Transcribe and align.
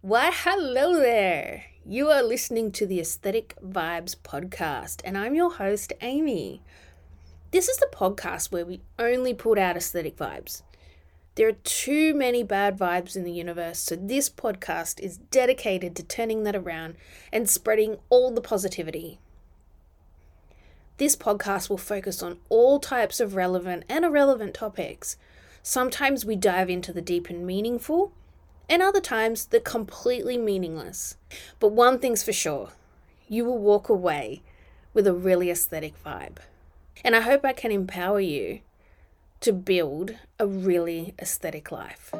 Why, 0.00 0.30
hello 0.32 0.94
there! 0.94 1.64
You 1.84 2.08
are 2.08 2.22
listening 2.22 2.70
to 2.70 2.86
the 2.86 3.00
Aesthetic 3.00 3.56
Vibes 3.60 4.14
podcast, 4.14 5.00
and 5.04 5.18
I'm 5.18 5.34
your 5.34 5.54
host, 5.54 5.92
Amy. 6.00 6.62
This 7.50 7.66
is 7.66 7.78
the 7.78 7.90
podcast 7.92 8.52
where 8.52 8.64
we 8.64 8.80
only 8.96 9.34
put 9.34 9.58
out 9.58 9.76
aesthetic 9.76 10.16
vibes. 10.16 10.62
There 11.34 11.48
are 11.48 11.58
too 11.64 12.14
many 12.14 12.44
bad 12.44 12.78
vibes 12.78 13.16
in 13.16 13.24
the 13.24 13.32
universe, 13.32 13.80
so 13.80 13.96
this 13.96 14.30
podcast 14.30 15.00
is 15.00 15.18
dedicated 15.18 15.96
to 15.96 16.04
turning 16.04 16.44
that 16.44 16.54
around 16.54 16.94
and 17.32 17.50
spreading 17.50 17.96
all 18.08 18.30
the 18.30 18.40
positivity. 18.40 19.18
This 20.98 21.16
podcast 21.16 21.68
will 21.68 21.76
focus 21.76 22.22
on 22.22 22.38
all 22.48 22.78
types 22.78 23.18
of 23.18 23.34
relevant 23.34 23.82
and 23.88 24.04
irrelevant 24.04 24.54
topics. 24.54 25.16
Sometimes 25.60 26.24
we 26.24 26.36
dive 26.36 26.70
into 26.70 26.92
the 26.92 27.02
deep 27.02 27.28
and 27.28 27.44
meaningful, 27.44 28.12
and 28.68 28.82
other 28.82 29.00
times 29.00 29.46
they're 29.46 29.60
completely 29.60 30.36
meaningless. 30.36 31.16
But 31.58 31.72
one 31.72 31.98
thing's 31.98 32.22
for 32.22 32.32
sure 32.32 32.70
you 33.28 33.44
will 33.44 33.58
walk 33.58 33.88
away 33.88 34.42
with 34.94 35.06
a 35.06 35.12
really 35.12 35.50
aesthetic 35.50 35.94
vibe. 36.02 36.38
And 37.04 37.14
I 37.14 37.20
hope 37.20 37.44
I 37.44 37.52
can 37.52 37.70
empower 37.70 38.20
you 38.20 38.60
to 39.40 39.52
build 39.52 40.16
a 40.38 40.46
really 40.46 41.14
aesthetic 41.20 41.70
life. 41.70 42.12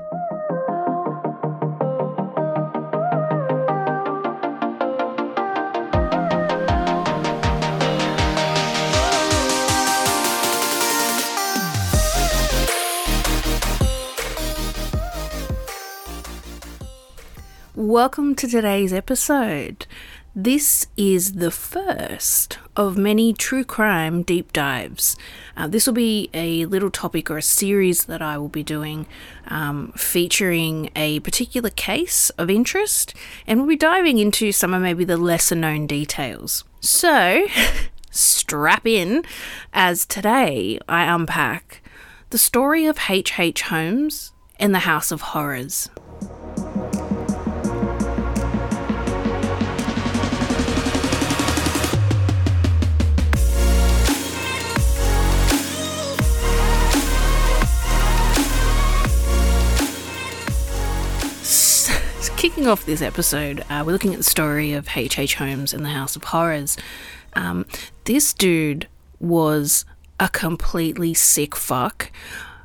Welcome 17.79 18.35
to 18.35 18.49
today's 18.49 18.93
episode. 18.93 19.87
This 20.35 20.89
is 20.97 21.35
the 21.35 21.53
first 21.53 22.59
of 22.75 22.99
many 22.99 23.33
true 23.33 23.63
crime 23.63 24.25
deep 24.25 24.53
dives. 24.53 25.17
Uh, 25.57 25.69
this 25.69 25.87
will 25.87 25.95
be 25.95 26.29
a 26.35 26.67
little 26.67 26.91
topic 26.91 27.31
or 27.31 27.39
a 27.39 27.43
series 27.43 28.07
that 28.07 28.21
I 28.21 28.37
will 28.37 28.49
be 28.49 28.65
doing 28.65 29.07
um, 29.47 29.93
featuring 29.97 30.91
a 30.97 31.21
particular 31.21 31.71
case 31.71 32.31
of 32.31 32.51
interest, 32.51 33.15
and 33.47 33.61
we'll 33.61 33.69
be 33.69 33.77
diving 33.77 34.19
into 34.19 34.51
some 34.51 34.75
of 34.75 34.83
maybe 34.83 35.05
the 35.05 35.17
lesser 35.17 35.55
known 35.55 35.87
details. 35.87 36.65
So, 36.81 37.47
strap 38.11 38.89
in 38.89 39.23
as 39.73 40.05
today 40.05 40.81
I 40.89 41.05
unpack 41.05 41.81
the 42.31 42.39
story 42.39 42.87
of 42.87 42.99
H.H. 43.09 43.39
H. 43.39 43.63
Holmes 43.63 44.33
and 44.59 44.75
the 44.75 44.81
House 44.81 45.13
of 45.13 45.21
Horrors. 45.21 45.89
Kicking 62.59 62.73
off 62.73 62.87
this 62.87 63.03
episode, 63.03 63.65
uh, 63.71 63.85
we're 63.87 63.93
looking 63.93 64.11
at 64.11 64.17
the 64.17 64.25
story 64.25 64.73
of 64.73 64.89
H.H. 64.89 65.17
H. 65.17 65.35
Holmes 65.37 65.73
and 65.73 65.85
the 65.85 65.91
House 65.91 66.17
of 66.17 66.25
Horrors. 66.25 66.77
Um, 67.35 67.67
this 68.03 68.35
dude 68.35 68.89
was 69.21 69.85
a 70.19 70.29
completely 70.29 71.15
sick 71.15 71.55
fuck, 71.55 72.11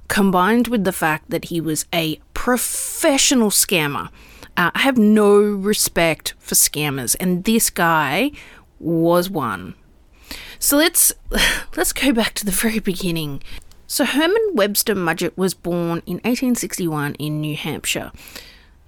combined 0.07 0.67
with 0.67 0.83
the 0.83 0.91
fact 0.91 1.29
that 1.29 1.45
he 1.45 1.61
was 1.61 1.85
a 1.93 2.19
professional 2.33 3.51
scammer. 3.51 4.07
Uh, 4.57 4.71
I 4.73 4.79
have 4.79 4.97
no 4.97 5.39
respect 5.39 6.33
for 6.39 6.55
scammers, 6.55 7.15
and 7.19 7.43
this 7.43 7.69
guy 7.69 8.31
was 8.79 9.29
one. 9.29 9.75
So 10.57 10.75
let's 10.75 11.13
let's 11.77 11.93
go 11.93 12.11
back 12.11 12.33
to 12.33 12.45
the 12.45 12.51
very 12.51 12.79
beginning. 12.79 13.43
So 13.85 14.05
Herman 14.05 14.53
Webster 14.53 14.95
Mudgett 14.95 15.37
was 15.37 15.53
born 15.53 16.01
in 16.07 16.15
1861 16.23 17.13
in 17.15 17.39
New 17.41 17.55
Hampshire. 17.55 18.11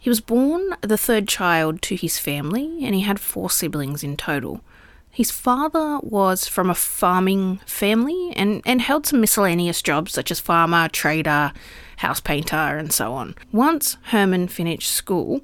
He 0.05 0.09
was 0.09 0.21
born 0.21 0.75
the 0.81 0.99
third 0.99 1.27
child 1.27 1.81
to 1.81 1.95
his 1.95 2.19
family, 2.19 2.85
and 2.85 2.93
he 2.93 3.01
had 3.01 3.19
four 3.19 3.49
siblings 3.49 4.03
in 4.03 4.17
total. 4.17 4.61
His 5.09 5.31
father 5.31 5.97
was 6.03 6.47
from 6.47 6.69
a 6.69 6.75
farming 6.75 7.59
family 7.65 8.31
and, 8.35 8.61
and 8.67 8.83
held 8.83 9.07
some 9.07 9.19
miscellaneous 9.19 9.81
jobs 9.81 10.11
such 10.13 10.29
as 10.29 10.39
farmer, 10.39 10.89
trader, 10.89 11.53
house 11.97 12.19
painter, 12.19 12.55
and 12.55 12.93
so 12.93 13.13
on. 13.13 13.33
Once 13.51 13.97
Herman 14.11 14.47
finished 14.47 14.91
school, 14.91 15.41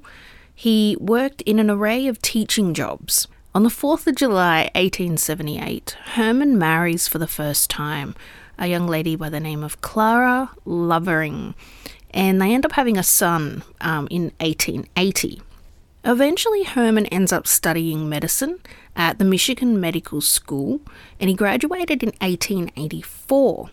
he 0.54 0.96
worked 1.00 1.42
in 1.42 1.58
an 1.58 1.68
array 1.68 2.06
of 2.06 2.22
teaching 2.22 2.72
jobs. 2.72 3.26
On 3.56 3.64
the 3.64 3.68
4th 3.68 4.06
of 4.06 4.14
July 4.14 4.70
1878, 4.76 5.96
Herman 6.14 6.56
marries 6.56 7.08
for 7.08 7.18
the 7.18 7.26
first 7.26 7.68
time 7.68 8.14
a 8.60 8.68
young 8.68 8.86
lady 8.86 9.16
by 9.16 9.28
the 9.28 9.40
name 9.40 9.64
of 9.64 9.80
Clara 9.80 10.52
Lovering, 10.64 11.56
and 12.12 12.40
they 12.40 12.52
end 12.52 12.64
up 12.64 12.72
having 12.72 12.98
a 12.98 13.02
son 13.02 13.62
um, 13.80 14.06
in 14.10 14.32
1880. 14.40 15.40
Eventually, 16.04 16.64
Herman 16.64 17.06
ends 17.06 17.32
up 17.32 17.46
studying 17.46 18.08
medicine 18.08 18.58
at 18.96 19.18
the 19.18 19.24
Michigan 19.24 19.80
Medical 19.80 20.20
School 20.20 20.80
and 21.20 21.30
he 21.30 21.36
graduated 21.36 22.02
in 22.02 22.10
1884. 22.20 23.70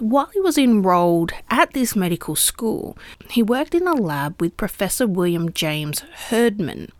While 0.00 0.30
he 0.32 0.40
was 0.40 0.58
enrolled 0.58 1.32
at 1.50 1.72
this 1.72 1.94
medical 1.94 2.34
school, 2.34 2.96
he 3.30 3.42
worked 3.42 3.74
in 3.74 3.86
a 3.86 3.94
lab 3.94 4.40
with 4.40 4.56
Professor 4.56 5.06
William 5.06 5.52
James 5.52 6.00
Herdman. 6.28 6.90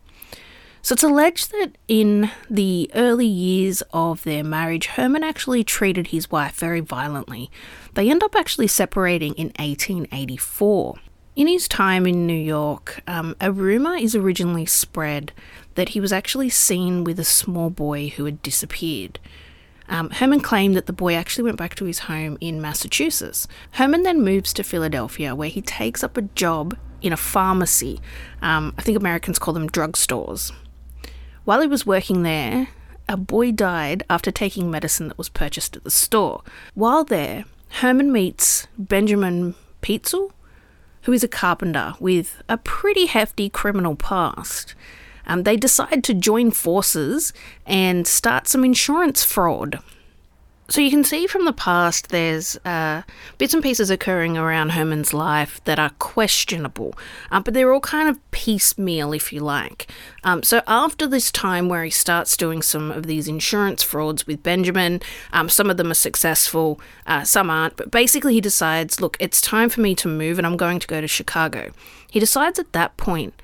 So 0.85 0.93
it's 0.93 1.01
alleged 1.01 1.49
that 1.49 1.79
in 1.87 2.29
the 2.47 2.91
early 2.93 3.25
years 3.25 3.81
of 3.91 4.21
their 4.21 4.43
marriage, 4.43 4.85
Herman 4.85 5.23
actually 5.23 5.63
treated 5.63 6.09
his 6.09 6.29
wife 6.29 6.57
very 6.57 6.79
violently. 6.79 7.49
They 7.95 8.11
end 8.11 8.21
up 8.21 8.35
actually 8.35 8.67
separating 8.67 9.33
in 9.33 9.47
1884. 9.57 10.97
In 11.35 11.47
his 11.47 11.67
time 11.67 12.05
in 12.05 12.27
New 12.27 12.37
York, 12.37 13.01
um, 13.07 13.35
a 13.41 13.51
rumour 13.51 13.95
is 13.95 14.15
originally 14.15 14.67
spread 14.67 15.31
that 15.73 15.89
he 15.89 15.99
was 15.99 16.13
actually 16.13 16.49
seen 16.49 17.03
with 17.03 17.19
a 17.19 17.23
small 17.23 17.71
boy 17.71 18.09
who 18.09 18.25
had 18.25 18.43
disappeared. 18.43 19.19
Um, 19.89 20.11
Herman 20.11 20.41
claimed 20.41 20.75
that 20.75 20.85
the 20.85 20.93
boy 20.93 21.15
actually 21.15 21.45
went 21.45 21.57
back 21.57 21.73
to 21.77 21.85
his 21.85 21.97
home 21.97 22.37
in 22.39 22.61
Massachusetts. 22.61 23.47
Herman 23.71 24.03
then 24.03 24.21
moves 24.21 24.53
to 24.53 24.63
Philadelphia, 24.63 25.33
where 25.33 25.49
he 25.49 25.63
takes 25.63 26.03
up 26.03 26.15
a 26.15 26.21
job 26.21 26.77
in 27.01 27.11
a 27.11 27.17
pharmacy. 27.17 28.01
Um, 28.43 28.75
I 28.77 28.83
think 28.83 28.99
Americans 28.99 29.39
call 29.39 29.55
them 29.55 29.67
drugstores. 29.67 30.51
While 31.45 31.61
he 31.61 31.67
was 31.67 31.85
working 31.85 32.23
there, 32.23 32.69
a 33.07 33.15
boy 33.15 33.51
died 33.51 34.03
after 34.09 34.31
taking 34.31 34.71
medicine 34.71 35.09
that 35.09 35.17
was 35.17 35.29
purchased 35.29 35.75
at 35.75 35.83
the 35.83 35.91
store. 35.91 36.41
While 36.73 37.03
there, 37.03 37.45
Herman 37.69 38.11
meets 38.11 38.67
Benjamin 38.79 39.53
Pitezel, 39.83 40.31
who 41.03 41.13
is 41.13 41.23
a 41.23 41.27
carpenter 41.27 41.93
with 41.99 42.41
a 42.49 42.57
pretty 42.57 43.05
hefty 43.05 43.47
criminal 43.47 43.95
past. 43.95 44.73
Um, 45.27 45.43
they 45.43 45.55
decide 45.55 46.03
to 46.05 46.15
join 46.15 46.49
forces 46.49 47.31
and 47.67 48.07
start 48.07 48.47
some 48.47 48.65
insurance 48.65 49.23
fraud. 49.23 49.79
So 50.67 50.81
you 50.81 50.89
can 50.89 51.03
see 51.03 51.27
from 51.27 51.45
the 51.45 51.53
past 51.53 52.09
there's 52.09 52.57
uh, 52.65 53.03
bits 53.37 53.53
and 53.53 53.61
pieces 53.61 53.91
occurring 53.91 54.35
around 54.35 54.69
Herman's 54.69 55.13
life 55.13 55.63
that 55.65 55.77
are 55.77 55.91
questionable, 55.99 56.97
um, 57.29 57.43
but 57.43 57.53
they're 57.53 57.71
all 57.71 57.79
kind 57.79 58.09
of 58.09 58.19
piecemeal, 58.31 59.13
if 59.13 59.31
you 59.31 59.41
like. 59.41 59.87
Um, 60.23 60.41
so 60.41 60.63
after 60.65 61.05
this 61.05 61.31
time 61.31 61.69
where 61.69 61.83
he 61.83 61.91
starts 61.91 62.35
doing 62.35 62.63
some 62.63 62.91
of 62.91 63.05
these 63.05 63.27
insurance 63.27 63.83
frauds 63.83 64.25
with 64.25 64.41
Benjamin, 64.41 65.01
um, 65.31 65.49
some 65.49 65.69
of 65.69 65.77
them 65.77 65.91
are 65.91 65.95
successful, 65.95 66.79
uh, 67.05 67.23
some 67.23 67.51
aren't, 67.51 67.77
but 67.77 67.91
basically 67.91 68.33
he 68.33 68.41
decides, 68.41 68.99
look, 68.99 69.17
it's 69.19 69.41
time 69.41 69.69
for 69.69 69.81
me 69.81 69.93
to 69.93 70.07
move 70.07 70.39
and 70.39 70.47
I'm 70.47 70.57
going 70.57 70.79
to 70.79 70.87
go 70.87 70.99
to 70.99 71.07
Chicago. 71.07 71.71
He 72.09 72.19
decides 72.19 72.57
at 72.57 72.73
that 72.73 72.97
point 72.97 73.35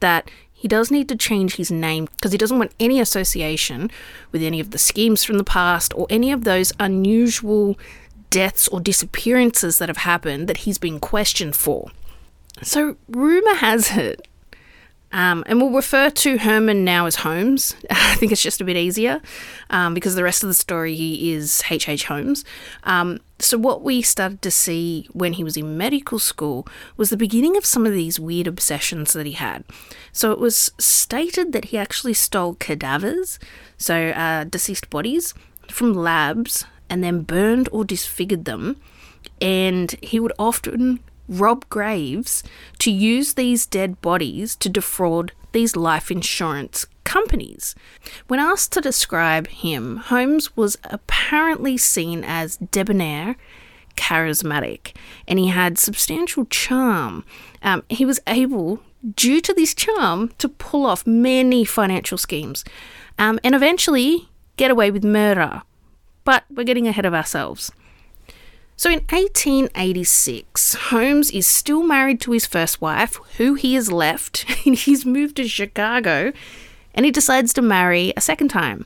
that 0.00 0.30
he 0.62 0.68
does 0.68 0.92
need 0.92 1.08
to 1.08 1.16
change 1.16 1.56
his 1.56 1.72
name 1.72 2.04
because 2.04 2.30
he 2.30 2.38
doesn't 2.38 2.56
want 2.56 2.70
any 2.78 3.00
association 3.00 3.90
with 4.30 4.44
any 4.44 4.60
of 4.60 4.70
the 4.70 4.78
schemes 4.78 5.24
from 5.24 5.36
the 5.36 5.42
past 5.42 5.92
or 5.96 6.06
any 6.08 6.30
of 6.30 6.44
those 6.44 6.72
unusual 6.78 7.76
deaths 8.30 8.68
or 8.68 8.78
disappearances 8.78 9.78
that 9.78 9.88
have 9.88 9.96
happened 9.96 10.48
that 10.48 10.58
he's 10.58 10.78
been 10.78 11.00
questioned 11.00 11.56
for. 11.56 11.90
So, 12.62 12.96
rumour 13.08 13.56
has 13.56 13.96
it 13.96 14.28
um, 15.12 15.44
and 15.46 15.60
we'll 15.60 15.70
refer 15.70 16.10
to 16.10 16.38
Herman 16.38 16.84
now 16.84 17.06
as 17.06 17.16
Holmes. 17.16 17.74
I 17.90 18.14
think 18.16 18.32
it's 18.32 18.42
just 18.42 18.60
a 18.60 18.64
bit 18.64 18.76
easier 18.76 19.20
um, 19.70 19.94
because 19.94 20.14
the 20.14 20.24
rest 20.24 20.42
of 20.42 20.48
the 20.48 20.54
story 20.54 20.94
he 20.94 21.32
is 21.32 21.62
H.H. 21.70 21.88
H. 21.88 22.04
Holmes. 22.06 22.44
Um, 22.84 23.20
so, 23.38 23.58
what 23.58 23.82
we 23.82 24.02
started 24.02 24.40
to 24.42 24.50
see 24.50 25.08
when 25.12 25.34
he 25.34 25.44
was 25.44 25.56
in 25.56 25.76
medical 25.76 26.18
school 26.18 26.66
was 26.96 27.10
the 27.10 27.16
beginning 27.16 27.56
of 27.56 27.66
some 27.66 27.84
of 27.84 27.92
these 27.92 28.18
weird 28.18 28.46
obsessions 28.46 29.12
that 29.12 29.26
he 29.26 29.32
had. 29.32 29.64
So, 30.12 30.32
it 30.32 30.38
was 30.38 30.70
stated 30.78 31.52
that 31.52 31.66
he 31.66 31.78
actually 31.78 32.14
stole 32.14 32.54
cadavers, 32.54 33.38
so 33.76 34.10
uh, 34.10 34.44
deceased 34.44 34.90
bodies, 34.90 35.34
from 35.68 35.92
labs 35.92 36.64
and 36.88 37.02
then 37.02 37.22
burned 37.22 37.68
or 37.72 37.84
disfigured 37.84 38.44
them. 38.44 38.76
And 39.40 39.94
he 40.02 40.20
would 40.20 40.32
often 40.38 41.00
rob 41.28 41.68
graves 41.68 42.42
to 42.78 42.90
use 42.90 43.34
these 43.34 43.66
dead 43.66 44.00
bodies 44.00 44.56
to 44.56 44.68
defraud 44.68 45.32
these 45.52 45.76
life 45.76 46.10
insurance 46.10 46.86
companies. 47.04 47.74
When 48.26 48.40
asked 48.40 48.72
to 48.72 48.80
describe 48.80 49.46
him, 49.48 49.98
Holmes 49.98 50.56
was 50.56 50.78
apparently 50.84 51.76
seen 51.76 52.24
as 52.24 52.56
debonair, 52.56 53.36
charismatic, 53.96 54.94
and 55.28 55.38
he 55.38 55.48
had 55.48 55.78
substantial 55.78 56.46
charm. 56.46 57.24
Um, 57.62 57.82
he 57.88 58.04
was 58.04 58.20
able, 58.26 58.80
due 59.14 59.40
to 59.42 59.52
this 59.52 59.74
charm, 59.74 60.32
to 60.38 60.48
pull 60.48 60.86
off 60.86 61.06
many 61.06 61.64
financial 61.64 62.18
schemes 62.18 62.64
um, 63.18 63.38
and 63.44 63.54
eventually 63.54 64.28
get 64.56 64.70
away 64.70 64.90
with 64.90 65.04
murder. 65.04 65.62
But 66.24 66.44
we're 66.50 66.64
getting 66.64 66.88
ahead 66.88 67.04
of 67.04 67.14
ourselves. 67.14 67.72
So 68.82 68.90
in 68.90 68.98
1886, 69.10 70.74
Holmes 70.74 71.30
is 71.30 71.46
still 71.46 71.84
married 71.84 72.20
to 72.22 72.32
his 72.32 72.46
first 72.46 72.80
wife, 72.80 73.20
who 73.36 73.54
he 73.54 73.74
has 73.74 73.92
left. 73.92 74.44
and 74.66 74.74
He's 74.74 75.06
moved 75.06 75.36
to 75.36 75.46
Chicago 75.46 76.32
and 76.92 77.06
he 77.06 77.12
decides 77.12 77.52
to 77.52 77.62
marry 77.62 78.12
a 78.16 78.20
second 78.20 78.48
time. 78.48 78.84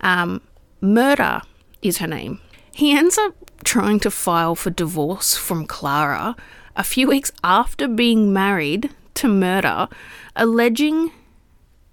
Um, 0.00 0.40
Myrta 0.82 1.42
is 1.82 1.98
her 1.98 2.08
name. 2.08 2.40
He 2.74 2.90
ends 2.90 3.16
up 3.16 3.32
trying 3.62 4.00
to 4.00 4.10
file 4.10 4.56
for 4.56 4.70
divorce 4.70 5.36
from 5.36 5.66
Clara 5.66 6.34
a 6.74 6.82
few 6.82 7.06
weeks 7.06 7.30
after 7.44 7.86
being 7.86 8.32
married 8.32 8.90
to 9.14 9.28
Myrta, 9.28 9.88
alleging 10.34 11.12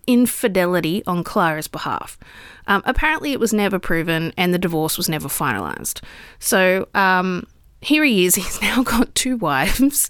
infidelity 0.07 1.03
on 1.05 1.23
Clara's 1.23 1.67
behalf. 1.67 2.17
Um, 2.67 2.81
apparently, 2.85 3.31
it 3.31 3.39
was 3.39 3.53
never 3.53 3.79
proven 3.79 4.33
and 4.37 4.53
the 4.53 4.59
divorce 4.59 4.97
was 4.97 5.09
never 5.09 5.27
finalised. 5.27 6.01
So 6.39 6.87
um, 6.93 7.47
here 7.81 8.03
he 8.03 8.25
is. 8.25 8.35
He's 8.35 8.61
now 8.61 8.83
got 8.83 9.13
two 9.15 9.37
wives. 9.37 10.09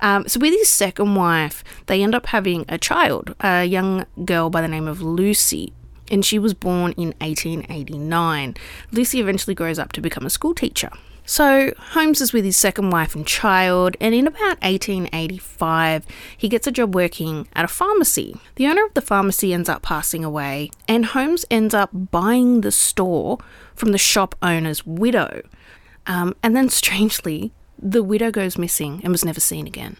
Um, 0.00 0.26
so, 0.26 0.40
with 0.40 0.54
his 0.54 0.68
second 0.68 1.14
wife, 1.14 1.62
they 1.86 2.02
end 2.02 2.14
up 2.14 2.26
having 2.26 2.64
a 2.68 2.78
child, 2.78 3.34
a 3.40 3.64
young 3.64 4.06
girl 4.24 4.48
by 4.48 4.62
the 4.62 4.68
name 4.68 4.88
of 4.88 5.02
Lucy. 5.02 5.72
And 6.10 6.24
she 6.24 6.40
was 6.40 6.54
born 6.54 6.92
in 6.92 7.14
1889. 7.20 8.56
Lucy 8.90 9.20
eventually 9.20 9.54
grows 9.54 9.78
up 9.78 9.92
to 9.92 10.00
become 10.00 10.26
a 10.26 10.30
school 10.30 10.54
teacher. 10.54 10.90
So 11.30 11.72
Holmes 11.78 12.20
is 12.20 12.32
with 12.32 12.44
his 12.44 12.56
second 12.56 12.90
wife 12.90 13.14
and 13.14 13.24
child, 13.24 13.96
and 14.00 14.16
in 14.16 14.26
about 14.26 14.60
1885, 14.62 16.04
he 16.36 16.48
gets 16.48 16.66
a 16.66 16.72
job 16.72 16.92
working 16.92 17.46
at 17.52 17.64
a 17.64 17.68
pharmacy. 17.68 18.34
The 18.56 18.66
owner 18.66 18.84
of 18.84 18.94
the 18.94 19.00
pharmacy 19.00 19.54
ends 19.54 19.68
up 19.68 19.80
passing 19.80 20.24
away, 20.24 20.72
and 20.88 21.06
Holmes 21.06 21.44
ends 21.48 21.72
up 21.72 21.90
buying 21.92 22.62
the 22.62 22.72
store 22.72 23.38
from 23.76 23.92
the 23.92 23.96
shop 23.96 24.34
owner's 24.42 24.84
widow. 24.84 25.42
Um, 26.04 26.34
and 26.42 26.56
then, 26.56 26.68
strangely, 26.82 27.52
the 27.78 28.02
widow 28.02 28.32
goes 28.32 28.58
missing 28.58 29.00
and 29.04 29.12
was 29.12 29.24
never 29.24 29.38
seen 29.38 29.68
again. 29.68 29.98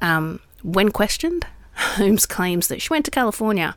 Um, 0.00 0.40
when 0.64 0.90
questioned, 0.90 1.46
Holmes 1.74 2.26
claims 2.26 2.66
that 2.66 2.82
she 2.82 2.88
went 2.92 3.04
to 3.04 3.12
California, 3.12 3.76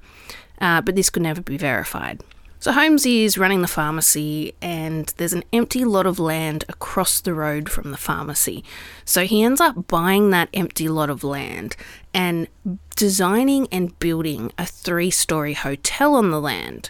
uh, 0.60 0.82
but 0.82 0.96
this 0.96 1.12
could 1.12 1.22
never 1.22 1.42
be 1.42 1.60
verified. 1.60 2.24
So 2.66 2.72
Holmes 2.72 3.06
is 3.06 3.38
running 3.38 3.62
the 3.62 3.68
pharmacy, 3.68 4.56
and 4.60 5.14
there's 5.18 5.34
an 5.34 5.44
empty 5.54 5.86
lot 5.86 6.08
of 6.08 6.18
land 6.18 6.66
across 6.68 7.22
the 7.22 7.36
road 7.36 7.70
from 7.70 7.92
the 7.92 7.96
pharmacy. 7.96 8.64
So 9.06 9.24
he 9.26 9.44
ends 9.44 9.62
up 9.62 9.86
buying 9.86 10.32
that 10.32 10.50
empty 10.52 10.90
lot 10.90 11.12
of 11.12 11.24
land 11.24 11.76
and 12.12 12.48
designing 12.96 13.68
and 13.72 14.00
building 14.00 14.52
a 14.58 14.66
three 14.66 15.12
story 15.12 15.54
hotel 15.54 16.16
on 16.16 16.32
the 16.32 16.42
land. 16.42 16.90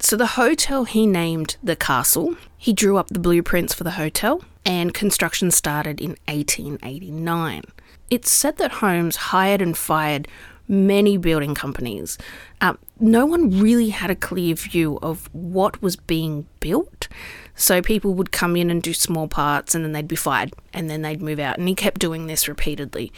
So 0.00 0.16
the 0.16 0.34
hotel 0.34 0.82
he 0.82 1.06
named 1.06 1.58
the 1.62 1.76
Castle. 1.76 2.34
He 2.58 2.72
drew 2.72 2.96
up 2.96 3.06
the 3.06 3.20
blueprints 3.20 3.72
for 3.72 3.84
the 3.84 3.92
hotel, 3.92 4.42
and 4.66 4.92
construction 4.92 5.52
started 5.52 6.00
in 6.00 6.16
1889. 6.26 7.62
It's 8.10 8.32
said 8.32 8.56
that 8.56 8.72
Holmes 8.72 9.14
hired 9.14 9.62
and 9.62 9.78
fired 9.78 10.26
many 10.68 11.16
building 11.16 11.54
companies. 11.54 12.18
Um, 12.60 12.78
no 13.00 13.26
one 13.26 13.60
really 13.60 13.90
had 13.90 14.10
a 14.10 14.16
clear 14.16 14.54
view 14.54 14.98
of 15.02 15.28
what 15.32 15.82
was 15.82 15.96
being 15.96 16.46
built. 16.60 17.08
So 17.54 17.82
people 17.82 18.14
would 18.14 18.32
come 18.32 18.56
in 18.56 18.70
and 18.70 18.82
do 18.82 18.94
small 18.94 19.28
parts 19.28 19.74
and 19.74 19.84
then 19.84 19.92
they'd 19.92 20.08
be 20.08 20.16
fired 20.16 20.54
and 20.72 20.88
then 20.88 21.02
they'd 21.02 21.20
move 21.20 21.38
out. 21.38 21.58
And 21.58 21.68
he 21.68 21.74
kept 21.74 22.00
doing 22.00 22.26
this 22.26 22.48
repeatedly. 22.48 23.12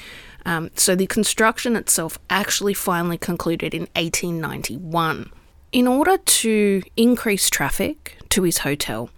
Um, 0.47 0.71
so 0.75 0.95
the 0.95 1.07
construction 1.07 1.77
itself 1.77 2.19
actually 2.29 2.75
finally 2.75 3.19
concluded 3.19 3.75
in 3.75 3.83
1891. 3.95 5.31
In 5.73 5.89
order 5.89 6.19
to 6.19 6.83
increase 6.97 7.51
traffic 7.51 8.17
to 8.31 8.43
his 8.43 8.59
hotel, 8.59 9.11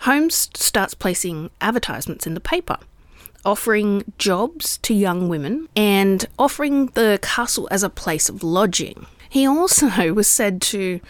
Holmes 0.00 0.50
starts 0.54 0.94
placing 0.94 1.50
advertisements 1.60 2.26
in 2.26 2.34
the 2.34 2.40
paper 2.40 2.78
offering 3.46 4.12
jobs 4.18 4.76
to 4.78 4.92
young 4.92 5.28
women 5.28 5.68
and 5.76 6.26
offering 6.38 6.86
the 6.88 7.18
castle 7.22 7.68
as 7.70 7.82
a 7.82 7.88
place 7.88 8.28
of 8.28 8.42
lodging. 8.42 9.06
He 9.30 9.46
also 9.46 10.12
was 10.12 10.26
said 10.26 10.60
to 10.62 11.00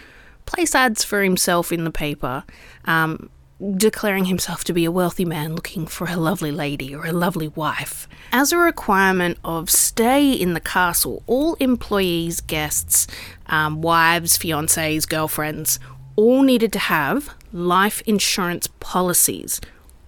place 0.45 0.75
ads 0.75 1.03
for 1.03 1.23
himself 1.23 1.73
in 1.73 1.85
the 1.85 1.91
paper, 1.91 2.45
um, 2.85 3.31
declaring 3.77 4.27
himself 4.27 4.63
to 4.65 4.75
be 4.75 4.85
a 4.85 4.91
wealthy 4.91 5.25
man 5.25 5.55
looking 5.55 5.87
for 5.87 6.07
a 6.07 6.17
lovely 6.17 6.53
lady 6.53 6.95
or 6.95 7.07
a 7.07 7.13
lovely 7.13 7.49
wife. 7.49 8.07
As 8.31 8.53
a 8.53 8.59
requirement 8.59 9.39
of 9.43 9.71
stay 9.71 10.31
in 10.31 10.53
the 10.53 10.61
castle, 10.61 11.23
all 11.27 11.55
employees, 11.55 12.43
guests, 12.43 13.07
um, 13.47 13.81
wives, 13.81 14.37
fiancés, 14.37 15.09
girlfriends 15.09 15.81
all 16.17 16.43
needed 16.43 16.73
to 16.73 16.79
have 16.79 17.35
life 17.53 18.03
insurance 18.07 18.69
policies 18.81 19.61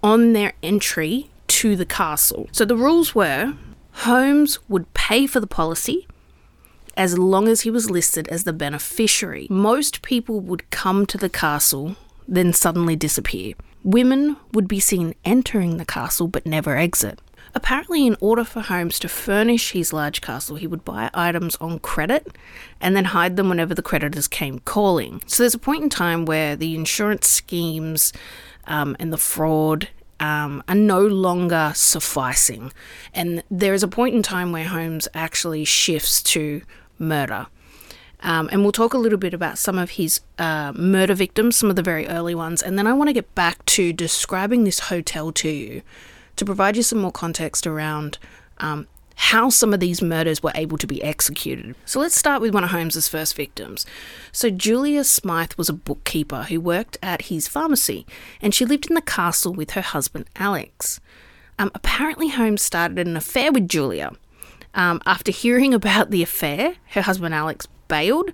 on 0.03 0.33
their 0.33 0.53
entry 0.63 1.31
to 1.49 1.77
the 1.77 1.87
castle. 1.87 2.49
So 2.53 2.65
the 2.65 2.77
rules 2.77 3.15
were 3.15 3.55
Holmes 4.03 4.61
would 4.69 4.93
pay 4.95 5.27
for 5.27 5.41
the 5.41 5.47
policy 5.47 6.07
as 6.97 7.19
long 7.19 7.49
as 7.49 7.63
he 7.63 7.71
was 7.71 7.91
listed 7.91 8.29
as 8.29 8.45
the 8.45 8.53
beneficiary. 8.53 9.47
Most 9.51 10.03
people 10.03 10.41
would 10.41 10.71
come 10.71 11.05
to 11.07 11.19
the 11.19 11.29
castle, 11.29 11.97
then 12.27 12.53
suddenly 12.53 12.97
disappear. 12.97 13.55
Women 13.83 14.37
would 14.53 14.69
be 14.69 14.81
seen 14.81 15.15
entering 15.25 15.77
the 15.77 15.85
castle 15.85 16.29
but 16.29 16.47
never 16.47 16.77
exit. 16.77 17.21
Apparently, 17.55 18.07
in 18.07 18.17
order 18.21 18.45
for 18.45 18.61
Holmes 18.61 18.99
to 19.01 19.09
furnish 19.09 19.73
his 19.73 19.93
large 19.93 20.21
castle, 20.21 20.57
he 20.57 20.67
would 20.67 20.85
buy 20.85 21.11
items 21.15 21.57
on 21.57 21.79
credit 21.79 22.37
and 22.81 22.95
then 22.95 23.07
hide 23.07 23.37
them 23.37 23.49
whenever 23.49 23.75
the 23.75 23.83
creditors 23.83 24.29
came 24.29 24.59
calling. 24.61 25.23
So, 25.27 25.43
there's 25.43 25.55
a 25.55 25.59
point 25.59 25.83
in 25.83 25.89
time 25.89 26.25
where 26.25 26.57
the 26.57 26.75
insurance 26.75 27.27
schemes 27.27 28.13
um, 28.67 28.97
and 29.01 29.13
the 29.13 29.19
fraud 29.19 29.89
um, 30.21 30.63
are 30.69 30.75
no 30.75 31.01
longer 31.01 31.73
sufficing. 31.75 32.73
And 33.15 33.43
there 33.51 33.75
is 33.75 33.83
a 33.83 33.89
point 33.89 34.15
in 34.15 34.23
time 34.23 34.53
where 34.53 34.67
Holmes 34.67 35.09
actually 35.15 35.65
shifts 35.65 36.23
to 36.25 36.63
murder. 36.99 37.47
Um, 38.21 38.49
and 38.51 38.63
we'll 38.63 38.73
talk 38.73 38.95
a 38.95 38.99
little 38.99 39.19
bit 39.19 39.33
about 39.33 39.59
some 39.59 39.79
of 39.79 39.91
his 39.91 40.21
uh, 40.39 40.73
murder 40.75 41.15
victims, 41.15 41.57
some 41.57 41.71
of 41.71 41.77
the 41.77 41.83
very 41.83 42.09
early 42.09 42.35
ones. 42.35 42.63
And 42.63 42.77
then 42.77 42.87
I 42.87 42.93
want 42.93 43.09
to 43.09 43.15
get 43.15 43.33
back 43.35 43.65
to 43.67 43.93
describing 43.93 44.65
this 44.65 44.81
hotel 44.81 45.31
to 45.33 45.49
you 45.49 45.83
to 46.37 46.45
provide 46.45 46.77
you 46.77 46.83
some 46.83 46.99
more 46.99 47.13
context 47.13 47.67
around 47.67 48.19
um, 48.59 48.89
how 49.21 49.51
some 49.51 49.75
of 49.75 49.81
these 49.81 50.01
murders 50.01 50.45
were 50.45 50.53
able 50.55 50.79
to 50.79 50.87
be 50.87 51.03
executed. 51.03 51.75
So 51.85 51.99
let's 51.99 52.17
start 52.17 52.41
with 52.41 52.55
one 52.55 52.63
of 52.63 52.71
Holmes's 52.71 53.09
first 53.09 53.35
victims. 53.35 53.85
So 54.31 54.49
Julia 54.49 55.03
Smythe 55.03 55.55
was 55.57 55.69
a 55.69 55.73
bookkeeper 55.73 56.45
who 56.45 56.61
worked 56.61 56.99
at 57.03 57.23
his 57.23 57.49
pharmacy, 57.49 58.07
and 58.41 58.55
she 58.55 58.65
lived 58.65 58.89
in 58.89 58.95
the 58.95 59.03
castle 59.03 59.53
with 59.53 59.73
her 59.73 59.81
husband 59.81 60.27
Alex. 60.37 61.01
Um, 61.59 61.73
apparently, 61.75 62.29
Holmes 62.29 62.63
started 62.63 63.09
an 63.09 63.17
affair 63.17 63.51
with 63.51 63.69
Julia. 63.69 64.13
Um, 64.73 65.03
after 65.05 65.33
hearing 65.33 65.75
about 65.81 66.13
the 66.13 66.23
affair, 66.23 66.77
her 66.91 67.03
husband 67.03 67.35
Alex 67.35 67.67
bailed, 67.89 68.31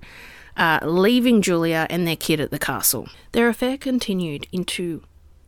uh, 0.55 0.81
leaving 0.83 1.41
Julia 1.41 1.87
and 1.88 2.07
their 2.07 2.14
kid 2.14 2.41
at 2.41 2.50
the 2.50 2.59
castle. 2.59 3.09
Their 3.33 3.49
affair 3.49 3.79
continued 3.79 4.47
into 4.53 5.03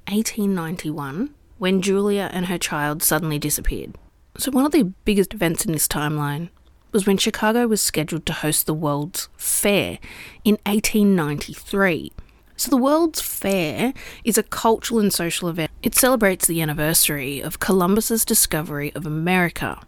1891 0.08 1.34
when 1.58 1.82
Julia 1.82 2.30
and 2.32 2.46
her 2.46 2.58
child 2.58 3.02
suddenly 3.02 3.38
disappeared. 3.38 3.96
So, 4.38 4.50
one 4.50 4.66
of 4.66 4.72
the 4.72 4.92
biggest 5.04 5.32
events 5.32 5.64
in 5.64 5.72
this 5.72 5.88
timeline 5.88 6.50
was 6.92 7.06
when 7.06 7.16
Chicago 7.16 7.66
was 7.66 7.80
scheduled 7.80 8.26
to 8.26 8.34
host 8.34 8.66
the 8.66 8.74
World's 8.74 9.28
Fair 9.36 9.98
in 10.44 10.58
1893. 10.66 12.12
So, 12.54 12.70
the 12.70 12.76
World's 12.76 13.22
Fair 13.22 13.94
is 14.24 14.36
a 14.36 14.42
cultural 14.42 15.00
and 15.00 15.12
social 15.12 15.48
event. 15.48 15.70
It 15.82 15.94
celebrates 15.94 16.46
the 16.46 16.60
anniversary 16.60 17.40
of 17.40 17.60
Columbus's 17.60 18.26
discovery 18.26 18.92
of 18.94 19.06
America. 19.06 19.80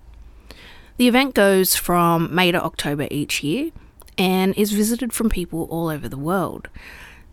The 0.97 1.09
event 1.09 1.35
goes 1.35 1.77
from 1.77 2.35
May 2.35 2.51
to 2.51 2.63
October 2.63 3.07
each 3.11 3.43
year 3.45 3.71
and 4.17 4.57
is 4.57 4.73
visited 4.73 5.13
from 5.13 5.29
people 5.29 5.69
all 5.71 5.89
over 5.89 6.09
the 6.09 6.17
world. 6.17 6.69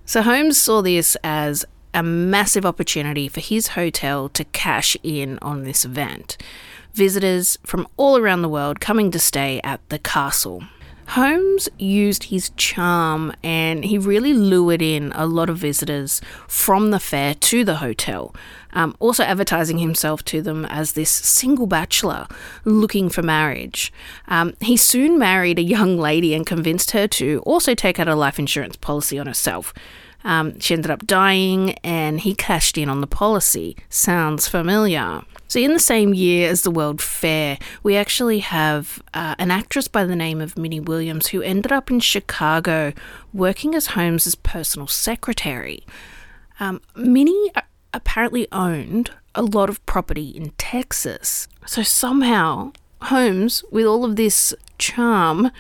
So, 0.06 0.22
Holmes 0.22 0.58
saw 0.58 0.82
this 0.82 1.16
as 1.24 1.64
a 1.94 2.04
massive 2.04 2.66
opportunity 2.66 3.30
for 3.30 3.40
his 3.40 3.70
hotel 3.70 4.28
to 4.28 4.44
cash 4.44 4.98
in 5.02 5.40
on 5.42 5.64
this 5.64 5.86
event 5.86 6.38
visitors 6.96 7.58
from 7.64 7.88
all 7.98 8.18
around 8.18 8.42
the 8.42 8.50
world 8.50 8.80
coming 8.80 9.12
to 9.12 9.20
stay 9.20 9.60
at 9.64 9.88
the 9.90 10.00
castle. 10.00 10.64
Holmes 11.10 11.70
used 11.78 12.26
his 12.26 12.52
charm 12.58 13.32
and 13.44 13.86
he 13.86 13.98
really 13.98 14.34
lured 14.34 14.82
in 14.82 15.12
a 15.14 15.28
lot 15.28 15.50
of 15.50 15.58
visitors 15.58 16.20
from 16.48 16.90
the 16.90 17.00
fair 17.00 17.36
to 17.36 17.64
the 17.64 17.76
hotel, 17.76 18.34
um, 18.74 18.96
also 19.00 19.24
advertising 19.24 19.78
himself 19.78 20.26
to 20.26 20.42
them 20.42 20.66
as 20.66 20.94
this 20.94 21.12
single 21.12 21.68
bachelor 21.68 22.28
looking 22.64 23.10
for 23.10 23.22
marriage. 23.22 23.94
Um, 24.28 24.56
he 24.62 24.78
soon 24.78 25.20
married 25.20 25.60
a 25.60 25.64
young 25.64 25.98
lady 25.98 26.34
and 26.34 26.46
convinced 26.46 26.92
her 26.92 27.08
to 27.10 27.42
also 27.46 27.76
take 27.76 28.00
out 28.00 28.08
a 28.08 28.16
life 28.16 28.40
insurance 28.40 28.76
policy 28.76 29.20
on 29.20 29.28
herself. 29.28 29.74
Um, 30.24 30.60
she 30.60 30.74
ended 30.74 30.90
up 30.90 31.06
dying 31.06 31.74
and 31.84 32.20
he 32.20 32.34
cashed 32.34 32.80
in 32.80 32.90
on 32.90 33.02
the 33.02 33.08
policy. 33.08 33.78
Sounds 33.90 34.48
familiar. 34.48 35.22
So, 35.48 35.60
in 35.60 35.74
the 35.74 35.80
same 35.80 36.14
year 36.14 36.50
as 36.50 36.64
the 36.64 36.72
World 36.72 37.02
Fair, 37.02 37.60
we 37.84 37.96
actually 37.96 38.40
have 38.40 39.02
uh, 39.14 39.36
an 39.38 39.52
actress 39.52 39.88
by 39.88 40.04
the 40.04 40.16
name 40.16 40.42
of 40.42 40.58
Minnie 40.58 40.80
Williams 40.80 41.28
who 41.28 41.42
ended 41.42 41.72
up 41.72 41.92
in 41.92 42.00
Chicago 42.00 42.94
working 43.34 43.76
as 43.76 43.88
Holmes's 43.88 44.36
personal 44.36 44.88
secretary. 44.88 45.86
Um, 46.60 46.82
Minnie 46.96 47.52
apparently 47.94 48.48
owned 48.52 49.12
a 49.36 49.44
lot 49.44 49.70
of 49.70 49.86
property 49.86 50.30
in 50.30 50.50
Texas. 50.58 51.48
So, 51.68 51.84
somehow, 51.84 52.72
Holmes, 53.04 53.64
with 53.70 53.86
all 53.86 54.04
of 54.04 54.16
this 54.16 54.54
charm, 54.80 55.52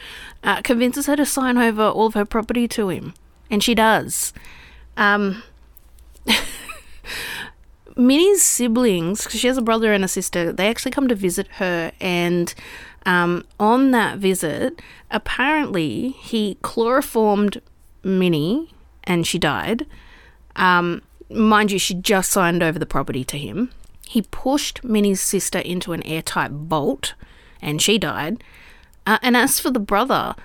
uh, 0.44 0.62
convinces 0.64 1.06
her 1.06 1.16
to 1.16 1.26
sign 1.26 1.58
over 1.58 1.84
all 1.84 2.08
of 2.08 2.16
her 2.16 2.26
property 2.26 2.68
to 2.70 2.90
him. 2.90 3.14
And 3.52 3.64
she 3.64 3.76
does. 3.76 4.34
Um, 4.98 5.44
Minnie's 7.98 8.44
siblings, 8.44 9.28
she 9.30 9.48
has 9.48 9.58
a 9.58 9.62
brother 9.62 9.94
and 9.94 10.04
a 10.04 10.08
sister, 10.08 10.52
they 10.52 10.68
actually 10.68 10.92
come 10.92 11.08
to 11.08 11.16
visit 11.16 11.48
her, 11.54 11.92
and 12.02 12.54
um, 13.06 13.46
on 13.60 13.92
that 13.92 14.18
visit, 14.18 14.82
apparently 15.12 16.10
he 16.10 16.58
chloroformed 16.62 17.62
Minnie, 18.04 18.74
and 19.06 19.26
she 19.26 19.40
died. 19.40 19.86
Um, 20.56 21.02
mind 21.30 21.72
you, 21.72 21.80
she 21.80 21.94
just 21.94 22.32
signed 22.32 22.62
over 22.62 22.78
the 22.78 22.86
property 22.86 23.24
to 23.26 23.38
him. 23.38 23.72
He 24.08 24.22
pushed 24.24 24.84
Minnie's 24.84 25.22
sister 25.22 25.60
into 25.60 25.94
an 25.94 26.04
airtight 26.04 26.52
vault, 26.52 27.14
and 27.62 27.82
she 27.82 27.98
died. 27.98 28.44
Uh, 29.08 29.20
and 29.22 29.38
as 29.38 29.60
for 29.60 29.72
the 29.72 29.80
brother, 29.80 30.36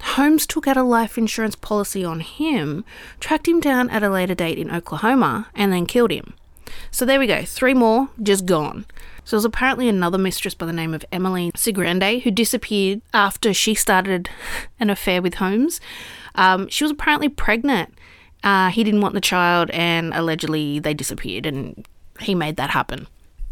Holmes 0.00 0.46
took 0.46 0.66
out 0.66 0.76
a 0.76 0.82
life 0.82 1.18
insurance 1.18 1.56
policy 1.56 2.04
on 2.04 2.20
him, 2.20 2.84
tracked 3.18 3.48
him 3.48 3.60
down 3.60 3.90
at 3.90 4.02
a 4.02 4.10
later 4.10 4.34
date 4.34 4.58
in 4.58 4.70
Oklahoma, 4.70 5.48
and 5.54 5.72
then 5.72 5.86
killed 5.86 6.10
him. 6.10 6.34
So 6.90 7.04
there 7.04 7.18
we 7.18 7.26
go, 7.26 7.42
three 7.42 7.74
more 7.74 8.08
just 8.22 8.46
gone. 8.46 8.86
So 9.24 9.36
there's 9.36 9.44
apparently 9.44 9.88
another 9.88 10.18
mistress 10.18 10.54
by 10.54 10.66
the 10.66 10.72
name 10.72 10.94
of 10.94 11.04
Emmeline 11.12 11.52
Cigrand 11.52 12.22
who 12.22 12.30
disappeared 12.30 13.02
after 13.14 13.54
she 13.54 13.74
started 13.74 14.28
an 14.78 14.90
affair 14.90 15.22
with 15.22 15.34
Holmes. 15.34 15.80
Um, 16.34 16.68
she 16.68 16.84
was 16.84 16.90
apparently 16.90 17.28
pregnant. 17.28 17.94
Uh, 18.42 18.70
he 18.70 18.82
didn't 18.82 19.02
want 19.02 19.14
the 19.14 19.20
child, 19.20 19.70
and 19.70 20.14
allegedly 20.14 20.78
they 20.78 20.94
disappeared, 20.94 21.44
and 21.46 21.86
he 22.20 22.34
made 22.34 22.56
that 22.56 22.70
happen. 22.70 23.06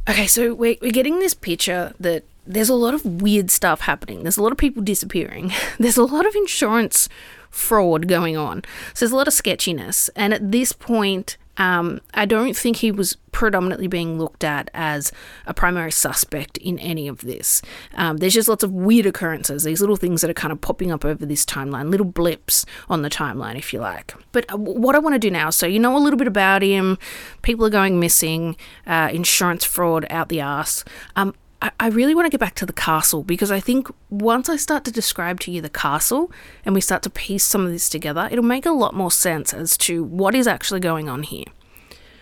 Okay, 0.08 0.26
so 0.26 0.54
we're, 0.54 0.76
we're 0.80 0.90
getting 0.90 1.18
this 1.18 1.34
picture 1.34 1.92
that 2.00 2.24
there's 2.46 2.70
a 2.70 2.74
lot 2.74 2.94
of 2.94 3.04
weird 3.04 3.50
stuff 3.50 3.82
happening. 3.82 4.22
There's 4.22 4.38
a 4.38 4.42
lot 4.42 4.52
of 4.52 4.58
people 4.58 4.82
disappearing. 4.82 5.52
There's 5.78 5.98
a 5.98 6.04
lot 6.04 6.26
of 6.26 6.34
insurance 6.34 7.08
fraud 7.50 8.08
going 8.08 8.36
on. 8.36 8.62
So 8.94 9.04
there's 9.04 9.12
a 9.12 9.16
lot 9.16 9.28
of 9.28 9.34
sketchiness. 9.34 10.08
And 10.16 10.32
at 10.32 10.50
this 10.50 10.72
point, 10.72 11.36
um, 11.58 12.00
I 12.14 12.24
don't 12.24 12.56
think 12.56 12.78
he 12.78 12.90
was 12.90 13.16
predominantly 13.32 13.88
being 13.88 14.18
looked 14.18 14.42
at 14.42 14.70
as 14.74 15.12
a 15.46 15.52
primary 15.52 15.92
suspect 15.92 16.56
in 16.58 16.78
any 16.78 17.08
of 17.08 17.20
this. 17.20 17.62
Um, 17.94 18.16
there's 18.16 18.34
just 18.34 18.48
lots 18.48 18.64
of 18.64 18.72
weird 18.72 19.06
occurrences, 19.06 19.64
these 19.64 19.80
little 19.80 19.96
things 19.96 20.20
that 20.22 20.30
are 20.30 20.34
kind 20.34 20.52
of 20.52 20.60
popping 20.60 20.90
up 20.90 21.04
over 21.04 21.26
this 21.26 21.44
timeline, 21.44 21.90
little 21.90 22.06
blips 22.06 22.64
on 22.88 23.02
the 23.02 23.10
timeline, 23.10 23.56
if 23.56 23.72
you 23.72 23.80
like. 23.80 24.14
But 24.32 24.50
uh, 24.52 24.56
what 24.56 24.94
I 24.94 24.98
want 24.98 25.14
to 25.14 25.18
do 25.18 25.30
now, 25.30 25.50
so 25.50 25.66
you 25.66 25.78
know 25.78 25.96
a 25.96 25.98
little 25.98 26.18
bit 26.18 26.28
about 26.28 26.62
him, 26.62 26.98
people 27.42 27.66
are 27.66 27.70
going 27.70 28.00
missing, 28.00 28.56
uh, 28.86 29.10
insurance 29.12 29.64
fraud 29.64 30.06
out 30.10 30.28
the 30.28 30.40
ass. 30.40 30.84
Um, 31.16 31.34
I 31.60 31.88
really 31.88 32.14
want 32.14 32.26
to 32.26 32.30
get 32.30 32.38
back 32.38 32.54
to 32.56 32.66
the 32.66 32.72
castle 32.72 33.24
because 33.24 33.50
I 33.50 33.58
think 33.58 33.88
once 34.10 34.48
I 34.48 34.56
start 34.56 34.84
to 34.84 34.92
describe 34.92 35.40
to 35.40 35.50
you 35.50 35.60
the 35.60 35.68
castle 35.68 36.30
and 36.64 36.72
we 36.72 36.80
start 36.80 37.02
to 37.02 37.10
piece 37.10 37.44
some 37.44 37.66
of 37.66 37.72
this 37.72 37.88
together, 37.88 38.28
it'll 38.30 38.44
make 38.44 38.64
a 38.64 38.70
lot 38.70 38.94
more 38.94 39.10
sense 39.10 39.52
as 39.52 39.76
to 39.78 40.04
what 40.04 40.36
is 40.36 40.46
actually 40.46 40.78
going 40.78 41.08
on 41.08 41.24
here. 41.24 41.46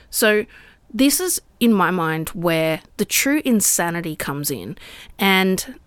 So, 0.08 0.46
this 0.92 1.20
is, 1.20 1.42
in 1.60 1.74
my 1.74 1.90
mind, 1.90 2.30
where 2.30 2.80
the 2.96 3.04
true 3.04 3.42
insanity 3.44 4.16
comes 4.16 4.50
in. 4.50 4.78
And 5.18 5.78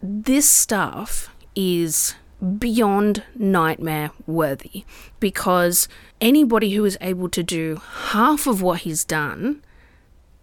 this 0.00 0.48
stuff 0.48 1.34
is 1.56 2.14
beyond 2.58 3.24
nightmare 3.34 4.10
worthy 4.26 4.84
because 5.18 5.88
anybody 6.20 6.74
who 6.74 6.84
is 6.84 6.98
able 7.00 7.28
to 7.30 7.42
do 7.42 7.80
half 8.10 8.46
of 8.46 8.60
what 8.60 8.80
he's 8.80 9.04
done 9.04 9.64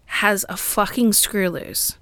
has 0.06 0.44
a 0.48 0.56
fucking 0.56 1.12
screw 1.12 1.48
loose. 1.48 1.96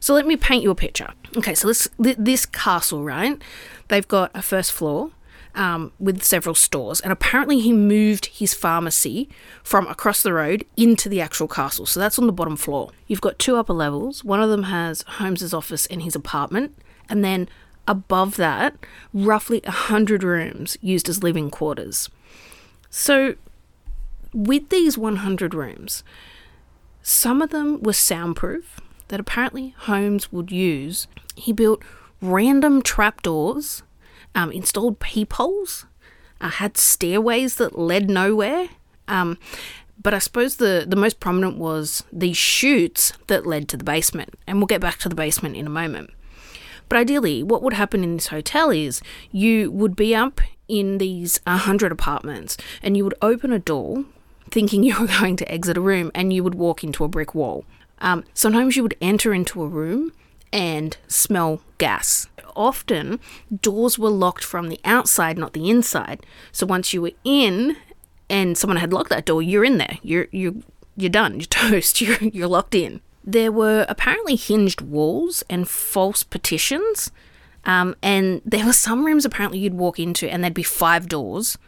So 0.00 0.14
let 0.14 0.26
me 0.26 0.36
paint 0.36 0.62
you 0.62 0.70
a 0.70 0.74
picture. 0.74 1.12
Okay, 1.36 1.54
so 1.54 1.68
this 1.68 1.88
this 1.98 2.46
castle, 2.46 3.04
right? 3.04 3.40
They've 3.88 4.06
got 4.06 4.30
a 4.34 4.42
first 4.42 4.72
floor 4.72 5.10
um, 5.54 5.92
with 5.98 6.22
several 6.22 6.54
stores, 6.54 7.00
and 7.00 7.12
apparently 7.12 7.60
he 7.60 7.72
moved 7.72 8.26
his 8.26 8.54
pharmacy 8.54 9.28
from 9.62 9.86
across 9.86 10.22
the 10.22 10.32
road 10.32 10.64
into 10.76 11.08
the 11.08 11.20
actual 11.20 11.48
castle. 11.48 11.86
So 11.86 12.00
that's 12.00 12.18
on 12.18 12.26
the 12.26 12.32
bottom 12.32 12.56
floor. 12.56 12.90
You've 13.06 13.20
got 13.20 13.38
two 13.38 13.56
upper 13.56 13.72
levels. 13.72 14.24
One 14.24 14.40
of 14.40 14.50
them 14.50 14.64
has 14.64 15.02
Holmes's 15.02 15.52
office 15.54 15.86
and 15.86 16.02
his 16.02 16.14
apartment, 16.14 16.76
and 17.08 17.24
then 17.24 17.48
above 17.88 18.36
that, 18.36 18.76
roughly 19.12 19.60
a 19.64 19.70
hundred 19.70 20.22
rooms 20.22 20.76
used 20.80 21.08
as 21.08 21.22
living 21.22 21.50
quarters. 21.50 22.08
So, 22.90 23.34
with 24.32 24.68
these 24.68 24.96
100 24.96 25.54
rooms, 25.54 26.04
some 27.02 27.42
of 27.42 27.50
them 27.50 27.82
were 27.82 27.92
soundproof, 27.92 28.80
that 29.08 29.20
apparently 29.20 29.74
Holmes 29.78 30.32
would 30.32 30.50
use. 30.50 31.06
He 31.34 31.52
built 31.52 31.82
random 32.20 32.82
trapdoors, 32.82 33.82
um, 34.34 34.50
installed 34.52 35.00
peepholes, 35.00 35.86
uh, 36.40 36.50
had 36.50 36.76
stairways 36.76 37.56
that 37.56 37.78
led 37.78 38.08
nowhere. 38.08 38.68
Um, 39.06 39.38
but 40.00 40.14
I 40.14 40.18
suppose 40.18 40.56
the, 40.56 40.84
the 40.86 40.96
most 40.96 41.18
prominent 41.18 41.58
was 41.58 42.04
these 42.12 42.36
chutes 42.36 43.12
that 43.26 43.46
led 43.46 43.68
to 43.68 43.76
the 43.76 43.84
basement. 43.84 44.34
And 44.46 44.58
we'll 44.58 44.66
get 44.66 44.80
back 44.80 44.98
to 44.98 45.08
the 45.08 45.14
basement 45.14 45.56
in 45.56 45.66
a 45.66 45.70
moment. 45.70 46.10
But 46.88 46.98
ideally, 46.98 47.42
what 47.42 47.62
would 47.62 47.74
happen 47.74 48.02
in 48.02 48.14
this 48.14 48.28
hotel 48.28 48.70
is 48.70 49.02
you 49.30 49.70
would 49.70 49.96
be 49.96 50.14
up 50.14 50.40
in 50.68 50.98
these 50.98 51.40
100 51.46 51.92
apartments 51.92 52.56
and 52.82 52.96
you 52.96 53.04
would 53.04 53.14
open 53.20 53.52
a 53.52 53.58
door 53.58 54.04
thinking 54.50 54.82
you 54.84 54.98
were 54.98 55.06
going 55.06 55.36
to 55.36 55.52
exit 55.52 55.76
a 55.76 55.80
room 55.80 56.10
and 56.14 56.32
you 56.32 56.44
would 56.44 56.54
walk 56.54 56.84
into 56.84 57.04
a 57.04 57.08
brick 57.08 57.34
wall. 57.34 57.64
Um, 58.00 58.24
sometimes 58.34 58.76
you 58.76 58.82
would 58.82 58.96
enter 59.00 59.32
into 59.34 59.62
a 59.62 59.68
room 59.68 60.12
and 60.52 60.96
smell 61.06 61.62
gas. 61.78 62.28
Often, 62.56 63.20
doors 63.60 63.98
were 63.98 64.10
locked 64.10 64.44
from 64.44 64.68
the 64.68 64.80
outside, 64.84 65.38
not 65.38 65.52
the 65.52 65.70
inside. 65.70 66.24
So 66.50 66.66
once 66.66 66.92
you 66.92 67.02
were 67.02 67.12
in 67.24 67.76
and 68.28 68.58
someone 68.58 68.78
had 68.78 68.92
locked 68.92 69.10
that 69.10 69.24
door, 69.24 69.42
you're 69.42 69.64
in 69.64 69.78
there. 69.78 69.98
You're 70.02 70.28
you're 70.32 70.54
you're 70.96 71.10
done. 71.10 71.34
You're 71.34 71.46
toast. 71.46 72.00
You're 72.00 72.18
you're 72.20 72.48
locked 72.48 72.74
in. 72.74 73.00
There 73.24 73.52
were 73.52 73.86
apparently 73.88 74.36
hinged 74.36 74.80
walls 74.80 75.44
and 75.50 75.68
false 75.68 76.22
partitions. 76.22 77.10
Um, 77.64 77.94
and 78.02 78.40
there 78.44 78.64
were 78.64 78.72
some 78.72 79.04
rooms 79.04 79.24
apparently 79.24 79.58
you'd 79.58 79.74
walk 79.74 79.98
into 79.98 80.30
and 80.30 80.42
there'd 80.42 80.54
be 80.54 80.62
five 80.62 81.08
doors, 81.08 81.58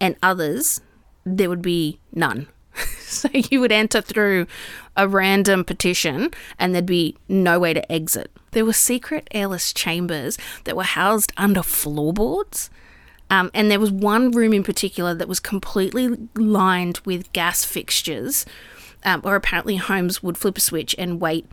and 0.00 0.16
others 0.22 0.80
there 1.24 1.48
would 1.48 1.62
be 1.62 2.00
none. 2.12 2.48
so 3.00 3.28
you 3.32 3.60
would 3.60 3.72
enter 3.72 4.00
through 4.00 4.46
a 4.98 5.08
random 5.08 5.64
petition 5.64 6.30
and 6.58 6.74
there'd 6.74 6.84
be 6.84 7.16
no 7.28 7.58
way 7.58 7.72
to 7.72 7.90
exit. 7.90 8.30
There 8.50 8.66
were 8.66 8.72
secret 8.72 9.28
airless 9.30 9.72
chambers 9.72 10.36
that 10.64 10.76
were 10.76 10.82
housed 10.82 11.32
under 11.38 11.62
floorboards. 11.62 12.68
Um, 13.30 13.50
and 13.54 13.70
there 13.70 13.80
was 13.80 13.92
one 13.92 14.32
room 14.32 14.52
in 14.52 14.64
particular 14.64 15.14
that 15.14 15.28
was 15.28 15.38
completely 15.38 16.16
lined 16.34 17.00
with 17.04 17.32
gas 17.32 17.64
fixtures, 17.64 18.44
um, 19.04 19.20
where 19.20 19.36
apparently 19.36 19.76
Holmes 19.76 20.22
would 20.22 20.36
flip 20.36 20.58
a 20.58 20.60
switch 20.60 20.94
and 20.98 21.20
wait 21.20 21.46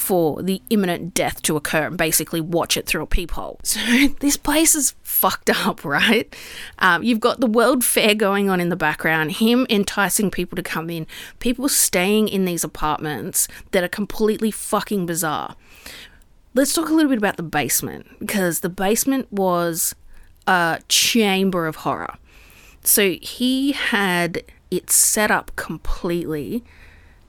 for 0.00 0.42
the 0.42 0.62
imminent 0.70 1.12
death 1.12 1.42
to 1.42 1.56
occur 1.56 1.86
and 1.86 1.98
basically 1.98 2.40
watch 2.40 2.76
it 2.76 2.86
through 2.86 3.02
a 3.02 3.06
peephole. 3.06 3.60
So 3.70 3.80
this 4.20 4.36
place 4.36 4.74
is 4.74 4.94
fucked 5.02 5.50
up, 5.50 5.84
right? 5.84 6.34
Um, 6.78 7.02
you've 7.02 7.20
got 7.20 7.40
the 7.40 7.46
World 7.46 7.84
Fair 7.84 8.14
going 8.14 8.48
on 8.48 8.60
in 8.60 8.70
the 8.70 8.76
background, 8.76 9.32
him 9.32 9.66
enticing 9.70 10.30
people 10.30 10.56
to 10.56 10.62
come 10.62 10.90
in, 10.90 11.06
people 11.38 11.68
staying 11.68 12.28
in 12.28 12.46
these 12.46 12.64
apartments 12.64 13.46
that 13.70 13.84
are 13.84 13.88
completely 13.88 14.50
fucking 14.50 15.06
bizarre. 15.06 15.54
Let's 16.54 16.74
talk 16.74 16.88
a 16.88 16.92
little 16.92 17.10
bit 17.10 17.18
about 17.18 17.36
the 17.36 17.42
basement 17.44 18.06
because 18.18 18.60
the 18.60 18.68
basement 18.68 19.32
was 19.32 19.94
a 20.46 20.80
chamber 20.88 21.66
of 21.66 21.76
horror. 21.76 22.16
So 22.82 23.12
he 23.20 23.72
had 23.72 24.42
it 24.70 24.90
set 24.90 25.30
up 25.30 25.54
completely 25.56 26.64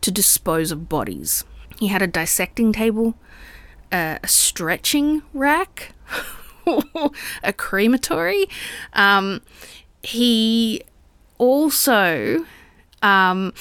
to 0.01 0.11
dispose 0.11 0.71
of 0.71 0.89
bodies. 0.89 1.43
He 1.81 1.87
had 1.87 2.03
a 2.03 2.07
dissecting 2.07 2.73
table, 2.73 3.15
a 3.91 4.19
stretching 4.27 5.23
rack, 5.33 5.95
a 7.43 7.51
crematory. 7.53 8.45
Um, 8.93 9.41
he 10.03 10.83
also, 11.39 12.45
um, 13.01 13.51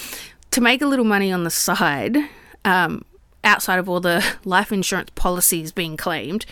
to 0.51 0.61
make 0.61 0.83
a 0.83 0.85
little 0.85 1.03
money 1.03 1.31
on 1.31 1.45
the 1.45 1.49
side, 1.49 2.15
um, 2.63 3.05
outside 3.43 3.79
of 3.79 3.89
all 3.89 3.99
the 3.99 4.23
life 4.45 4.71
insurance 4.71 5.09
policies 5.15 5.71
being 5.71 5.97
claimed, 5.97 6.45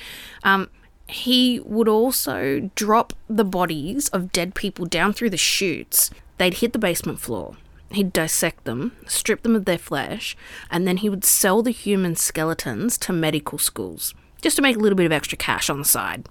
um, 0.44 0.72
he 1.08 1.60
would 1.60 1.88
also 1.88 2.72
drop 2.74 3.14
the 3.30 3.46
bodies 3.46 4.10
of 4.10 4.32
dead 4.32 4.56
people 4.56 4.88
down 4.88 5.14
through 5.14 5.30
the 5.30 5.38
chutes. 5.38 6.10
They'd 6.40 6.56
hit 6.56 6.74
the 6.74 6.80
basement 6.80 7.20
floor. 7.20 7.58
He'd 7.92 8.14
dissect 8.14 8.66
them, 8.66 8.96
strip 9.08 9.42
them 9.42 9.56
of 9.56 9.66
their 9.66 9.78
flesh, 9.78 10.38
and 10.70 10.88
then 10.88 10.98
he 10.98 11.10
would 11.10 11.26
sell 11.26 11.64
the 11.64 11.72
human 11.72 12.16
skeletons 12.16 12.98
to 13.00 13.14
medical 13.14 13.58
schools 13.58 14.14
just 14.42 14.56
to 14.56 14.62
make 14.62 14.76
a 14.76 14.80
little 14.80 14.96
bit 14.96 15.06
of 15.06 15.12
extra 15.12 15.38
cash 15.38 15.70
on 15.70 15.80
the 15.80 15.86
side. 15.86 16.28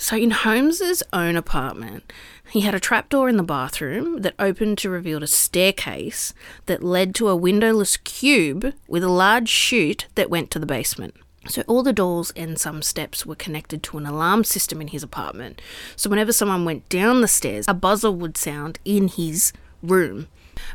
So, 0.00 0.16
in 0.16 0.30
Holmes's 0.30 1.02
own 1.12 1.34
apartment, 1.34 2.12
he 2.50 2.60
had 2.60 2.74
a 2.74 2.80
trapdoor 2.80 3.28
in 3.28 3.36
the 3.36 3.42
bathroom 3.42 4.22
that 4.22 4.36
opened 4.38 4.78
to 4.78 4.90
reveal 4.90 5.24
a 5.24 5.26
staircase 5.26 6.34
that 6.66 6.84
led 6.84 7.16
to 7.16 7.28
a 7.28 7.34
windowless 7.34 7.96
cube 7.96 8.74
with 8.86 9.02
a 9.02 9.08
large 9.08 9.48
chute 9.48 10.06
that 10.14 10.30
went 10.30 10.52
to 10.52 10.60
the 10.60 10.66
basement. 10.66 11.14
So, 11.48 11.62
all 11.66 11.82
the 11.82 11.92
doors 11.92 12.32
and 12.36 12.60
some 12.60 12.80
steps 12.80 13.26
were 13.26 13.34
connected 13.34 13.82
to 13.84 13.98
an 13.98 14.06
alarm 14.06 14.44
system 14.44 14.80
in 14.80 14.88
his 14.88 15.02
apartment. 15.02 15.60
So, 15.96 16.08
whenever 16.08 16.32
someone 16.32 16.64
went 16.64 16.88
down 16.88 17.20
the 17.20 17.26
stairs, 17.26 17.64
a 17.66 17.74
buzzer 17.74 18.12
would 18.12 18.36
sound 18.36 18.78
in 18.84 19.08
his 19.08 19.52
room. 19.82 20.28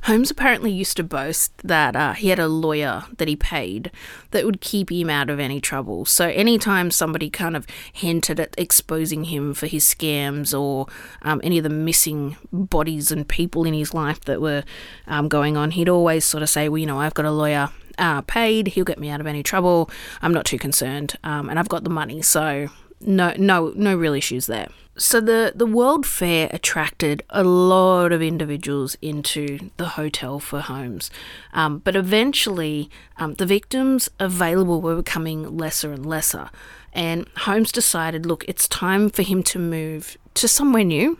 Holmes 0.04 0.32
apparently 0.32 0.72
used 0.72 0.98
to 0.98 1.04
boast 1.04 1.52
that 1.60 1.96
uh, 1.96 2.13
he 2.13 2.30
had 2.30 2.40
a 2.40 2.48
lawyer 2.48 3.04
that 3.18 3.28
he 3.28 3.36
paid 3.36 3.92
that 4.32 4.46
would 4.46 4.62
keep 4.62 4.92
him 4.92 5.10
out 5.10 5.30
of 5.30 5.40
any 5.40 5.60
trouble. 5.62 6.06
So, 6.06 6.28
anytime 6.28 6.92
somebody 6.92 7.30
kind 7.30 7.56
of 7.56 7.66
hinted 7.92 8.40
at 8.40 8.56
exposing 8.58 9.25
him 9.25 9.54
for 9.54 9.68
his 9.68 9.86
scams 9.86 10.60
or 10.60 10.88
um, 11.22 11.42
any 11.44 11.58
of 11.58 11.63
the 11.63 11.70
missing 11.70 12.38
bodies 12.52 13.12
and 13.12 13.28
people 13.28 13.66
in 13.66 13.74
his 13.74 13.94
life 13.94 14.22
that 14.22 14.42
were 14.42 14.63
um, 15.08 15.28
going 15.28 15.58
on, 15.58 15.72
he'd 15.72 15.90
always 15.90 16.25
sort 16.25 16.44
of 16.44 16.50
say, 16.50 16.70
Well, 16.70 16.80
you 16.80 16.86
know, 16.86 17.00
I've 17.00 17.13
got 17.13 17.25
a 17.25 17.32
lawyer 17.32 17.70
uh, 17.98 18.22
paid, 18.22 18.68
he'll 18.70 18.86
get 18.86 19.00
me 19.00 19.10
out 19.10 19.22
of 19.22 19.28
any 19.28 19.44
trouble. 19.44 19.90
I'm 20.22 20.34
not 20.34 20.46
too 20.46 20.58
concerned, 20.58 21.18
um, 21.24 21.50
and 21.50 21.60
I've 21.60 21.70
got 21.70 21.84
the 21.84 21.90
money, 21.90 22.22
so 22.22 22.70
no, 23.02 23.34
no, 23.38 23.74
no 23.75 23.96
real 23.96 24.13
issues 24.13 24.48
there. 24.48 24.68
So 24.95 25.19
the 25.19 25.53
the 25.55 25.65
World 25.65 26.05
Fair 26.05 26.50
attracted 26.51 27.23
a 27.31 27.43
lot 27.43 28.12
of 28.12 28.21
individuals 28.21 28.95
into 29.01 29.71
the 29.77 29.89
hotel 29.89 30.39
for 30.39 30.59
Holmes, 30.59 31.09
um, 31.51 31.79
but 31.79 31.95
eventually 31.95 32.91
um, 33.17 33.33
the 33.35 33.45
victims 33.45 34.07
available 34.19 34.81
were 34.81 34.95
becoming 34.95 35.57
lesser 35.57 35.91
and 35.91 36.05
lesser, 36.05 36.51
and 36.93 37.27
Holmes 37.38 37.71
decided, 37.71 38.27
look, 38.27 38.45
it's 38.47 38.67
time 38.67 39.09
for 39.09 39.23
him 39.23 39.41
to 39.43 39.57
move 39.57 40.17
to 40.35 40.47
somewhere 40.47 40.83
new. 40.83 41.17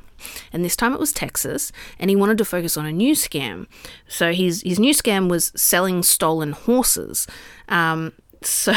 And 0.54 0.64
this 0.64 0.78
time 0.78 0.94
it 0.94 1.00
was 1.00 1.12
Texas, 1.12 1.72
and 2.00 2.10
he 2.10 2.16
wanted 2.16 2.38
to 2.38 2.46
focus 2.46 2.78
on 2.78 2.86
a 2.86 2.92
new 2.92 3.14
scam. 3.14 3.66
So 4.08 4.34
his 4.34 4.62
his 4.62 4.80
new 4.80 4.94
scam 4.94 5.30
was 5.30 5.52
selling 5.56 6.04
stolen 6.04 6.52
horses. 6.52 7.28
Um, 7.68 8.14
so 8.44 8.74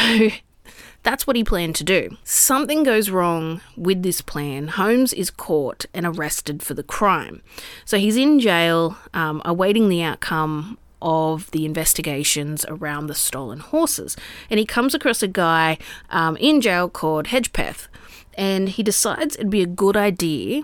that's 1.07 1.25
what 1.25 1.37
he 1.37 1.43
planned 1.45 1.73
to 1.73 1.85
do. 1.85 2.17
Something 2.25 2.83
goes 2.83 3.09
wrong 3.09 3.61
with 3.77 4.03
this 4.03 4.19
plan. 4.19 4.67
Holmes 4.67 5.13
is 5.13 5.29
caught 5.29 5.85
and 5.93 6.05
arrested 6.05 6.61
for 6.61 6.73
the 6.73 6.83
crime. 6.83 7.41
So 7.85 7.97
he's 7.97 8.17
in 8.17 8.41
jail, 8.41 8.97
um, 9.13 9.41
awaiting 9.45 9.87
the 9.87 10.03
outcome 10.03 10.77
of 11.01 11.49
the 11.51 11.63
investigations 11.63 12.65
around 12.67 13.07
the 13.07 13.15
stolen 13.15 13.59
horses. 13.59 14.17
And 14.49 14.59
he 14.59 14.65
comes 14.65 14.93
across 14.93 15.23
a 15.23 15.29
guy 15.29 15.77
um, 16.09 16.35
in 16.41 16.59
jail 16.59 16.89
called 16.89 17.27
Hedgepeth. 17.27 17.87
And 18.33 18.67
he 18.67 18.83
decides 18.83 19.35
it'd 19.35 19.49
be 19.49 19.61
a 19.61 19.65
good 19.65 19.95
idea 19.95 20.63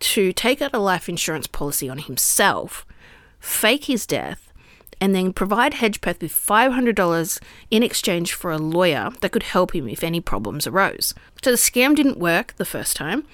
to 0.00 0.32
take 0.32 0.60
out 0.60 0.74
a 0.74 0.80
life 0.80 1.08
insurance 1.08 1.46
policy 1.46 1.88
on 1.88 1.98
himself, 1.98 2.84
fake 3.38 3.84
his 3.84 4.08
death, 4.08 4.52
and 5.00 5.14
then 5.14 5.32
provide 5.32 5.74
Hedgepeth 5.74 6.20
with 6.20 6.32
$500 6.32 7.42
in 7.70 7.82
exchange 7.82 8.32
for 8.32 8.50
a 8.50 8.58
lawyer 8.58 9.10
that 9.20 9.32
could 9.32 9.42
help 9.42 9.74
him 9.74 9.88
if 9.88 10.04
any 10.04 10.20
problems 10.20 10.66
arose. 10.66 11.14
So 11.42 11.50
the 11.50 11.56
scam 11.56 11.94
didn't 11.94 12.18
work 12.18 12.54
the 12.56 12.64
first 12.64 12.96
time. 12.96 13.24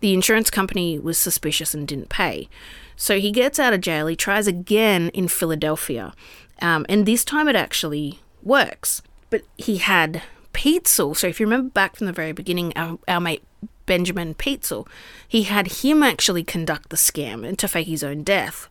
The 0.00 0.12
insurance 0.12 0.50
company 0.50 0.98
was 0.98 1.18
suspicious 1.18 1.74
and 1.74 1.88
didn't 1.88 2.08
pay. 2.08 2.48
So 2.96 3.18
he 3.18 3.30
gets 3.30 3.58
out 3.58 3.72
of 3.72 3.80
jail, 3.80 4.06
he 4.06 4.16
tries 4.16 4.46
again 4.46 5.10
in 5.10 5.28
Philadelphia, 5.28 6.14
um, 6.62 6.86
and 6.88 7.04
this 7.04 7.24
time 7.24 7.48
it 7.48 7.56
actually 7.56 8.20
works. 8.42 9.02
But 9.28 9.42
he 9.56 9.78
had 9.78 10.22
Pitezel. 10.54 11.16
So 11.16 11.26
if 11.26 11.38
you 11.38 11.46
remember 11.46 11.70
back 11.70 11.96
from 11.96 12.06
the 12.06 12.12
very 12.12 12.32
beginning, 12.32 12.72
our, 12.76 12.98
our 13.06 13.20
mate 13.20 13.44
Benjamin 13.84 14.34
Pitezel, 14.34 14.88
he 15.28 15.44
had 15.44 15.82
him 15.82 16.02
actually 16.02 16.42
conduct 16.42 16.88
the 16.88 16.96
scam 16.96 17.46
and 17.46 17.58
to 17.58 17.68
fake 17.68 17.88
his 17.88 18.02
own 18.02 18.22
death. 18.22 18.68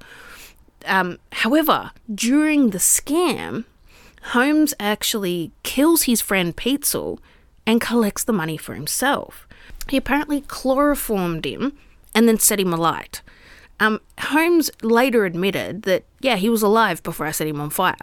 Um, 0.85 1.19
however, 1.31 1.91
during 2.13 2.69
the 2.69 2.77
scam, 2.77 3.65
Holmes 4.29 4.73
actually 4.79 5.51
kills 5.63 6.03
his 6.03 6.21
friend 6.21 6.55
Pitezel 6.55 7.19
and 7.65 7.81
collects 7.81 8.23
the 8.23 8.33
money 8.33 8.57
for 8.57 8.73
himself. 8.73 9.47
He 9.89 9.97
apparently 9.97 10.41
chloroformed 10.41 11.45
him 11.45 11.77
and 12.13 12.27
then 12.27 12.39
set 12.39 12.59
him 12.59 12.73
alight. 12.73 13.21
Um, 13.79 13.99
Holmes 14.19 14.71
later 14.81 15.25
admitted 15.25 15.83
that, 15.83 16.05
yeah, 16.21 16.37
he 16.37 16.49
was 16.49 16.61
alive 16.61 17.03
before 17.03 17.25
I 17.25 17.31
set 17.31 17.47
him 17.47 17.59
on 17.59 17.69
fire. 17.69 17.97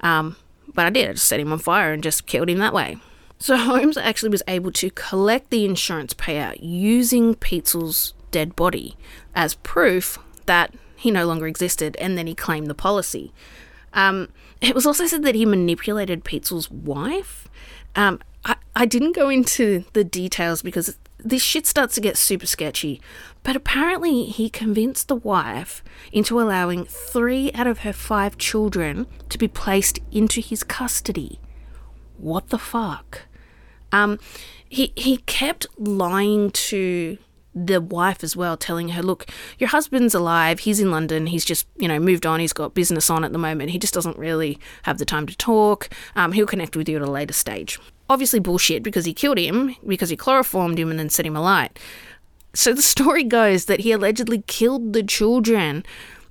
Um, 0.00 0.36
but 0.74 0.86
I 0.86 0.90
did, 0.90 1.08
I 1.08 1.12
just 1.12 1.28
set 1.28 1.40
him 1.40 1.52
on 1.52 1.58
fire 1.58 1.92
and 1.92 2.02
just 2.02 2.26
killed 2.26 2.50
him 2.50 2.58
that 2.58 2.74
way. 2.74 2.98
So 3.38 3.56
Holmes 3.58 3.96
actually 3.96 4.30
was 4.30 4.42
able 4.48 4.72
to 4.72 4.90
collect 4.90 5.50
the 5.50 5.64
insurance 5.64 6.14
payout 6.14 6.58
using 6.60 7.34
Pitezel's 7.36 8.14
dead 8.30 8.56
body 8.56 8.96
as 9.34 9.54
proof 9.54 10.18
that 10.46 10.74
he 11.04 11.10
no 11.10 11.26
longer 11.26 11.46
existed, 11.46 11.96
and 12.00 12.16
then 12.16 12.26
he 12.26 12.34
claimed 12.34 12.66
the 12.66 12.74
policy. 12.74 13.30
Um, 13.92 14.30
it 14.62 14.74
was 14.74 14.86
also 14.86 15.06
said 15.06 15.22
that 15.24 15.34
he 15.34 15.44
manipulated 15.44 16.24
Pitezel's 16.24 16.70
wife. 16.70 17.46
Um, 17.94 18.20
I, 18.42 18.56
I 18.74 18.86
didn't 18.86 19.14
go 19.14 19.28
into 19.28 19.84
the 19.92 20.02
details 20.02 20.62
because 20.62 20.98
this 21.18 21.42
shit 21.42 21.66
starts 21.66 21.94
to 21.96 22.00
get 22.00 22.16
super 22.16 22.46
sketchy, 22.46 23.02
but 23.42 23.54
apparently 23.54 24.24
he 24.24 24.48
convinced 24.48 25.08
the 25.08 25.14
wife 25.16 25.84
into 26.10 26.40
allowing 26.40 26.86
three 26.86 27.52
out 27.52 27.66
of 27.66 27.80
her 27.80 27.92
five 27.92 28.38
children 28.38 29.06
to 29.28 29.36
be 29.36 29.46
placed 29.46 29.98
into 30.10 30.40
his 30.40 30.64
custody. 30.64 31.38
What 32.16 32.48
the 32.48 32.58
fuck? 32.58 33.26
Um, 33.92 34.18
he 34.66 34.94
he 34.96 35.18
kept 35.18 35.66
lying 35.78 36.50
to 36.50 37.18
the 37.54 37.80
wife 37.80 38.24
as 38.24 38.36
well, 38.36 38.56
telling 38.56 38.90
her, 38.90 39.02
look, 39.02 39.26
your 39.58 39.68
husband's 39.68 40.14
alive. 40.14 40.60
He's 40.60 40.80
in 40.80 40.90
London. 40.90 41.26
He's 41.26 41.44
just, 41.44 41.66
you 41.76 41.88
know, 41.88 41.98
moved 41.98 42.26
on. 42.26 42.40
He's 42.40 42.52
got 42.52 42.74
business 42.74 43.08
on 43.08 43.24
at 43.24 43.32
the 43.32 43.38
moment. 43.38 43.70
He 43.70 43.78
just 43.78 43.94
doesn't 43.94 44.18
really 44.18 44.58
have 44.82 44.98
the 44.98 45.04
time 45.04 45.26
to 45.26 45.36
talk. 45.36 45.88
Um, 46.16 46.32
he'll 46.32 46.46
connect 46.46 46.76
with 46.76 46.88
you 46.88 46.96
at 46.96 47.02
a 47.02 47.10
later 47.10 47.34
stage. 47.34 47.78
Obviously, 48.10 48.40
bullshit 48.40 48.82
because 48.82 49.04
he 49.04 49.14
killed 49.14 49.38
him, 49.38 49.76
because 49.86 50.10
he 50.10 50.16
chloroformed 50.16 50.78
him 50.78 50.90
and 50.90 50.98
then 50.98 51.08
set 51.08 51.26
him 51.26 51.36
alight. 51.36 51.78
So 52.54 52.72
the 52.72 52.82
story 52.82 53.24
goes 53.24 53.64
that 53.64 53.80
he 53.80 53.92
allegedly 53.92 54.42
killed 54.46 54.92
the 54.92 55.02
children. 55.02 55.84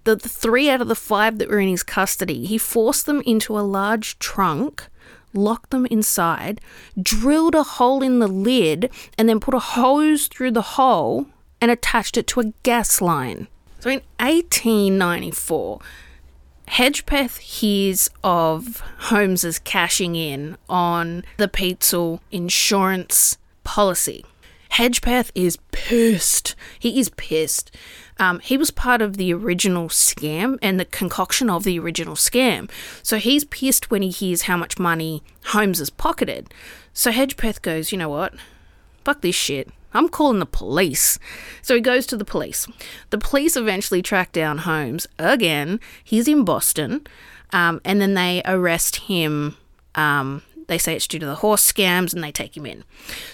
The, 0.04 0.16
the 0.16 0.30
three 0.30 0.70
out 0.70 0.82
of 0.82 0.88
the 0.88 0.96
five 0.96 1.38
that 1.38 1.50
were 1.50 1.60
in 1.60 1.70
his 1.70 1.84
custody, 1.84 2.46
he 2.46 2.58
forced 2.58 3.06
them 3.06 3.22
into 3.22 3.58
a 3.58 3.62
large 3.62 4.20
trunk 4.20 4.88
locked 5.34 5.72
them 5.72 5.86
inside, 5.88 6.62
drilled 7.02 7.56
a 7.56 7.64
hole 7.64 8.02
in 8.04 8.20
the 8.20 8.28
lid, 8.28 8.90
and 9.18 9.28
then 9.28 9.40
put 9.40 9.54
a 9.54 9.60
hose 9.60 10.28
through 10.28 10.52
the 10.52 10.62
hole 10.62 11.28
and 11.60 11.72
attached 11.72 12.18
it 12.18 12.28
to 12.28 12.40
a 12.40 12.54
gas 12.64 13.02
line. 13.02 13.48
So 13.80 13.90
in 13.90 14.02
1894, 14.20 15.80
Hedgepeth 16.70 17.38
hears 17.38 18.10
of 18.24 18.82
Holmes's 18.98 19.60
cashing 19.60 20.16
in 20.16 20.58
on 20.70 21.24
the 21.38 21.48
Pitezel 21.48 22.20
insurance 22.32 23.38
policy. 23.64 24.26
Hedgepeth 24.72 25.32
is 25.36 25.58
pissed. 25.72 26.56
He 26.80 27.00
is 27.00 27.10
pissed. 27.10 27.76
Um, 28.24 28.40
he 28.40 28.56
was 28.56 28.72
part 28.72 29.02
of 29.02 29.18
the 29.18 29.34
original 29.34 29.90
scam 29.90 30.58
and 30.62 30.80
the 30.80 30.86
concoction 30.86 31.50
of 31.50 31.66
the 31.66 31.78
original 31.78 32.16
scam. 32.16 32.72
So 33.02 33.18
he's 33.18 33.44
pissed 33.44 33.92
when 33.92 34.02
he 34.02 34.12
hears 34.12 34.44
how 34.44 34.56
much 34.56 34.80
money 34.80 35.24
Holmes 35.48 35.80
has 35.80 35.90
pocketed. 35.90 36.54
So 36.94 37.12
Hedgepeth 37.12 37.62
goes, 37.62 37.92
you 37.92 37.98
know 37.98 38.08
what? 38.08 38.34
Fuck 39.04 39.20
this 39.20 39.36
shit. 39.36 39.70
I'm 39.94 40.08
calling 40.08 40.40
the 40.40 40.46
police. 40.46 41.20
So 41.62 41.76
he 41.76 41.82
goes 41.82 42.06
to 42.08 42.18
the 42.18 42.24
police. 42.24 42.66
The 43.10 43.18
police 43.18 43.58
eventually 43.58 44.02
track 44.02 44.32
down 44.32 44.60
Holmes 44.60 45.06
again. 45.20 45.82
He's 46.02 46.30
in 46.30 46.46
Boston. 46.46 47.06
Um, 47.52 47.82
and 47.84 48.00
then 48.00 48.14
they 48.14 48.42
arrest 48.46 48.96
him. 48.96 49.58
Um, 49.96 50.44
they 50.68 50.78
say 50.78 50.96
it's 50.96 51.08
due 51.08 51.20
to 51.20 51.26
the 51.26 51.36
horse 51.36 51.70
scams 51.70 52.14
and 52.14 52.24
they 52.24 52.32
take 52.32 52.56
him 52.56 52.66
in. 52.66 52.86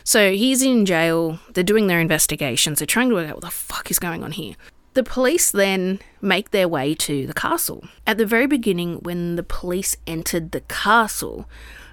So 0.03 0.31
he's 0.31 0.63
in 0.63 0.87
jail. 0.87 1.37
They're 1.53 1.63
doing 1.63 1.85
their 1.85 2.01
investigations. 2.01 2.79
They're 2.79 2.87
trying 2.87 3.09
to 3.09 3.15
work 3.15 3.29
out 3.29 3.35
what 3.35 3.43
the 3.43 3.51
fuck 3.51 3.91
is 3.91 3.99
going 3.99 4.23
on 4.23 4.31
here. 4.31 4.55
The 4.93 5.03
police 5.03 5.51
then 5.51 5.99
make 6.21 6.51
their 6.51 6.67
way 6.67 6.95
to 6.95 7.27
the 7.27 7.33
castle. 7.33 7.87
At 8.07 8.17
the 8.17 8.25
very 8.25 8.47
beginning, 8.47 8.95
when 8.97 9.35
the 9.35 9.43
police 9.43 9.95
entered 10.07 10.51
the 10.51 10.61
castle, 10.61 11.47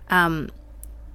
um, 0.09 0.49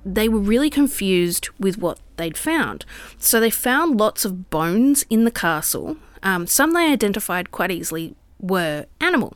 they 0.05 0.29
were 0.29 0.39
really 0.39 0.69
confused 0.69 1.49
with 1.59 1.77
what 1.77 1.99
they'd 2.17 2.37
found. 2.37 2.85
So 3.17 3.39
they 3.39 3.49
found 3.49 3.99
lots 3.99 4.25
of 4.25 4.49
bones 4.49 5.05
in 5.09 5.25
the 5.25 5.31
castle. 5.31 5.97
Um, 6.23 6.47
some 6.47 6.73
they 6.73 6.91
identified 6.91 7.51
quite 7.51 7.71
easily 7.71 8.15
were 8.39 8.85
animal, 8.99 9.35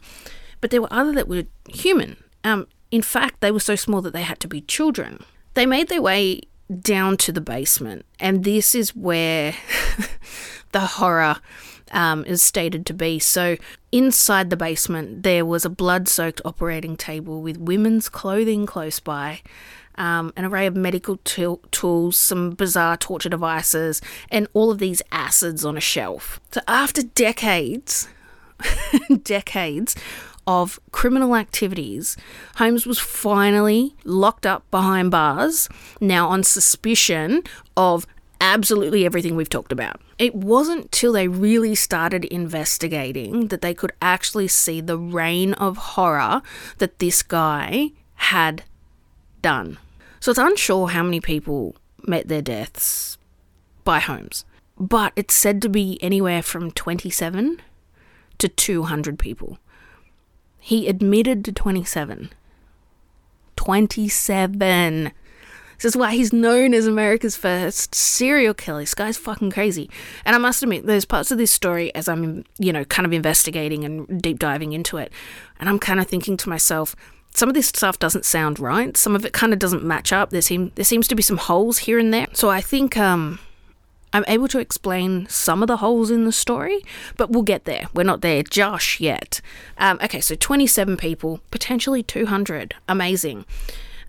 but 0.61 0.71
there 0.71 0.81
were 0.81 0.93
other 0.93 1.11
that 1.13 1.27
were 1.27 1.43
human. 1.69 2.17
Um, 2.43 2.67
in 2.91 3.01
fact, 3.01 3.41
they 3.41 3.51
were 3.51 3.59
so 3.59 3.75
small 3.75 4.01
that 4.01 4.13
they 4.13 4.21
had 4.21 4.39
to 4.41 4.47
be 4.47 4.61
children. 4.61 5.23
They 5.55 5.65
made 5.65 5.89
their 5.89 6.01
way 6.01 6.41
down 6.81 7.17
to 7.17 7.31
the 7.31 7.41
basement, 7.41 8.05
and 8.19 8.43
this 8.43 8.75
is 8.75 8.95
where 8.95 9.55
the 10.71 10.79
horror 10.81 11.37
um, 11.91 12.25
is 12.25 12.41
stated 12.41 12.85
to 12.87 12.93
be. 12.93 13.19
So, 13.19 13.57
inside 13.91 14.49
the 14.49 14.57
basement, 14.57 15.23
there 15.23 15.45
was 15.45 15.65
a 15.65 15.69
blood 15.69 16.07
soaked 16.07 16.41
operating 16.45 16.97
table 16.97 17.41
with 17.41 17.57
women's 17.57 18.09
clothing 18.09 18.65
close 18.65 18.99
by. 18.99 19.41
Um, 19.97 20.33
an 20.35 20.43
array 20.43 20.65
of 20.65 20.75
medical 20.75 21.17
t- 21.23 21.55
tools, 21.71 22.17
some 22.17 22.51
bizarre 22.51 22.97
torture 22.97 23.29
devices, 23.29 24.01
and 24.29 24.45
all 24.53 24.69
of 24.69 24.79
these 24.79 25.01
acids 25.09 25.63
on 25.63 25.77
a 25.77 25.81
shelf. 25.81 26.41
So, 26.51 26.59
after 26.67 27.01
decades, 27.01 28.09
decades 29.23 29.95
of 30.47 30.79
criminal 30.91 31.35
activities, 31.35 32.17
Holmes 32.55 32.85
was 32.85 32.99
finally 32.99 33.95
locked 34.03 34.45
up 34.45 34.69
behind 34.69 35.11
bars, 35.11 35.69
now 35.99 36.27
on 36.27 36.43
suspicion 36.43 37.43
of 37.75 38.05
absolutely 38.41 39.05
everything 39.05 39.35
we've 39.35 39.49
talked 39.49 39.71
about. 39.71 40.01
It 40.17 40.35
wasn't 40.35 40.91
till 40.91 41.13
they 41.13 41.27
really 41.27 41.75
started 41.75 42.25
investigating 42.25 43.47
that 43.47 43.61
they 43.61 43.73
could 43.73 43.91
actually 44.01 44.47
see 44.47 44.81
the 44.81 44.97
reign 44.97 45.53
of 45.53 45.77
horror 45.77 46.41
that 46.77 46.99
this 46.99 47.23
guy 47.23 47.91
had 48.15 48.63
done. 49.41 49.77
So 50.19 50.31
it's 50.31 50.39
unsure 50.39 50.87
how 50.87 51.03
many 51.03 51.21
people 51.21 51.75
met 52.07 52.27
their 52.27 52.41
deaths 52.41 53.17
by 53.83 53.99
Holmes, 53.99 54.45
but 54.77 55.13
it's 55.15 55.33
said 55.33 55.61
to 55.61 55.69
be 55.69 55.99
anywhere 56.01 56.41
from 56.41 56.71
27 56.71 57.61
to 58.37 58.47
200 58.47 59.19
people. 59.19 59.59
He 60.59 60.87
admitted 60.87 61.45
to 61.45 61.51
27. 61.51 62.31
27. 63.55 65.11
This 65.75 65.85
is 65.85 65.97
why 65.97 66.15
he's 66.15 66.33
known 66.33 66.73
as 66.73 66.87
America's 66.87 67.35
first 67.35 67.93
serial 67.93 68.53
killer. 68.53 68.81
This 68.81 68.93
guy's 68.93 69.17
fucking 69.17 69.51
crazy. 69.51 69.89
And 70.23 70.35
I 70.35 70.39
must 70.39 70.63
admit, 70.63 70.85
there's 70.85 71.05
parts 71.05 71.31
of 71.31 71.37
this 71.37 71.51
story 71.51 71.93
as 71.95 72.07
I'm, 72.07 72.45
you 72.57 72.71
know, 72.71 72.85
kind 72.85 73.05
of 73.05 73.13
investigating 73.13 73.83
and 73.83 74.21
deep 74.21 74.39
diving 74.39 74.73
into 74.73 74.97
it. 74.97 75.11
And 75.59 75.69
I'm 75.69 75.79
kind 75.79 75.99
of 75.99 76.07
thinking 76.07 76.37
to 76.37 76.49
myself, 76.49 76.95
some 77.31 77.49
of 77.49 77.55
this 77.55 77.67
stuff 77.67 77.99
doesn't 77.99 78.25
sound 78.25 78.59
right. 78.59 78.95
Some 78.95 79.15
of 79.15 79.25
it 79.25 79.33
kind 79.33 79.51
of 79.51 79.59
doesn't 79.59 79.83
match 79.83 80.13
up. 80.13 80.29
There 80.29 80.41
seem 80.41 80.71
there 80.75 80.85
seems 80.85 81.07
to 81.09 81.15
be 81.15 81.21
some 81.21 81.37
holes 81.37 81.79
here 81.79 81.99
and 81.99 82.13
there. 82.13 82.27
So 82.33 82.49
I 82.49 82.61
think 82.61 82.95
um 82.97 83.39
I'm 84.13 84.23
able 84.29 84.47
to 84.47 84.59
explain 84.59 85.27
some 85.27 85.61
of 85.61 85.67
the 85.67 85.77
holes 85.77 86.09
in 86.09 86.23
the 86.23 86.31
story, 86.31 86.79
but 87.17 87.31
we'll 87.31 87.43
get 87.43 87.65
there. 87.65 87.89
We're 87.93 88.03
not 88.03 88.21
there 88.21 88.43
Josh 88.43 89.01
yet. 89.01 89.41
Um, 89.77 89.99
okay, 90.01 90.21
so 90.21 90.35
27 90.35 90.95
people, 90.95 91.41
potentially 91.51 92.01
200. 92.01 92.75
Amazing. 92.87 93.43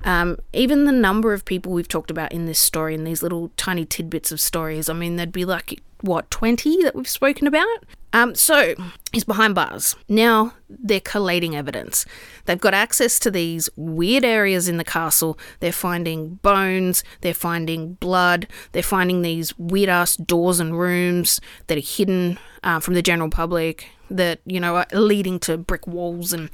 Um, 0.06 0.38
even 0.52 0.84
the 0.84 0.92
number 0.92 1.32
of 1.32 1.44
people 1.44 1.72
we've 1.72 1.88
talked 1.88 2.12
about 2.12 2.32
in 2.32 2.46
this 2.46 2.60
story, 2.60 2.94
in 2.94 3.02
these 3.02 3.24
little 3.24 3.50
tiny 3.56 3.84
tidbits 3.84 4.30
of 4.30 4.40
stories, 4.40 4.88
I 4.88 4.92
mean, 4.92 5.16
there'd 5.16 5.32
be 5.32 5.44
like, 5.44 5.82
what, 6.00 6.30
20 6.30 6.84
that 6.84 6.94
we've 6.94 7.08
spoken 7.08 7.48
about? 7.48 7.84
Um, 8.12 8.34
so 8.36 8.74
he's 9.12 9.24
behind 9.24 9.56
bars. 9.56 9.96
Now 10.08 10.54
they're 10.70 11.00
collating 11.00 11.56
evidence. 11.56 12.06
They've 12.44 12.60
got 12.60 12.72
access 12.72 13.18
to 13.18 13.30
these 13.30 13.68
weird 13.76 14.24
areas 14.24 14.68
in 14.68 14.76
the 14.76 14.84
castle. 14.84 15.38
They're 15.58 15.72
finding 15.72 16.36
bones, 16.36 17.02
they're 17.22 17.34
finding 17.34 17.94
blood, 17.94 18.46
they're 18.72 18.82
finding 18.84 19.22
these 19.22 19.58
weird 19.58 19.88
ass 19.88 20.16
doors 20.16 20.60
and 20.60 20.78
rooms 20.78 21.40
that 21.66 21.78
are 21.78 21.80
hidden 21.80 22.38
uh, 22.62 22.78
from 22.78 22.94
the 22.94 23.02
general 23.02 23.28
public, 23.28 23.88
that, 24.08 24.38
you 24.46 24.60
know, 24.60 24.76
are 24.76 24.86
leading 24.92 25.40
to 25.40 25.58
brick 25.58 25.86
walls 25.86 26.32
and 26.32 26.48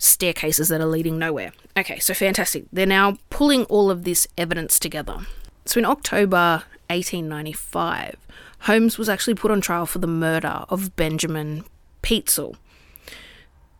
staircases 0.00 0.68
that 0.68 0.80
are 0.80 0.86
leading 0.86 1.18
nowhere. 1.18 1.52
Okay, 1.76 2.00
so 2.00 2.14
fantastic. 2.14 2.64
They're 2.72 2.86
now 2.86 3.18
pulling 3.28 3.64
all 3.64 3.90
of 3.90 4.02
this 4.04 4.26
evidence 4.36 4.80
together. 4.80 5.18
So 5.66 5.78
in 5.78 5.84
October 5.84 6.64
1895, 6.88 8.16
Holmes 8.60 8.98
was 8.98 9.08
actually 9.08 9.34
put 9.34 9.50
on 9.50 9.60
trial 9.60 9.86
for 9.86 9.98
the 9.98 10.06
murder 10.06 10.64
of 10.68 10.96
Benjamin 10.96 11.64
Pitezel. 12.02 12.56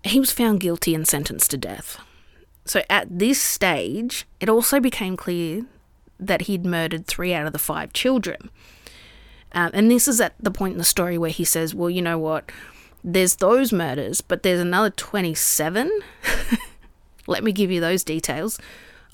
He 0.04 0.20
was 0.20 0.30
found 0.30 0.60
guilty 0.60 0.94
and 0.94 1.08
sentenced 1.08 1.50
to 1.50 1.56
death. 1.56 1.98
So 2.64 2.82
at 2.88 3.18
this 3.18 3.40
stage, 3.40 4.26
it 4.38 4.48
also 4.48 4.78
became 4.78 5.16
clear 5.16 5.64
that 6.18 6.42
he'd 6.42 6.66
murdered 6.66 7.06
three 7.06 7.32
out 7.32 7.46
of 7.46 7.52
the 7.52 7.58
five 7.58 7.92
children. 7.94 8.50
Um, 9.52 9.70
and 9.72 9.90
this 9.90 10.06
is 10.06 10.20
at 10.20 10.34
the 10.38 10.50
point 10.50 10.72
in 10.72 10.78
the 10.78 10.84
story 10.84 11.18
where 11.18 11.30
he 11.30 11.44
says, 11.44 11.74
Well, 11.74 11.90
you 11.90 12.02
know 12.02 12.18
what? 12.18 12.50
There's 13.02 13.36
those 13.36 13.72
murders, 13.72 14.20
but 14.20 14.42
there's 14.42 14.60
another 14.60 14.90
27. 14.90 15.90
let 17.26 17.44
me 17.44 17.52
give 17.52 17.70
you 17.70 17.80
those 17.80 18.04
details. 18.04 18.58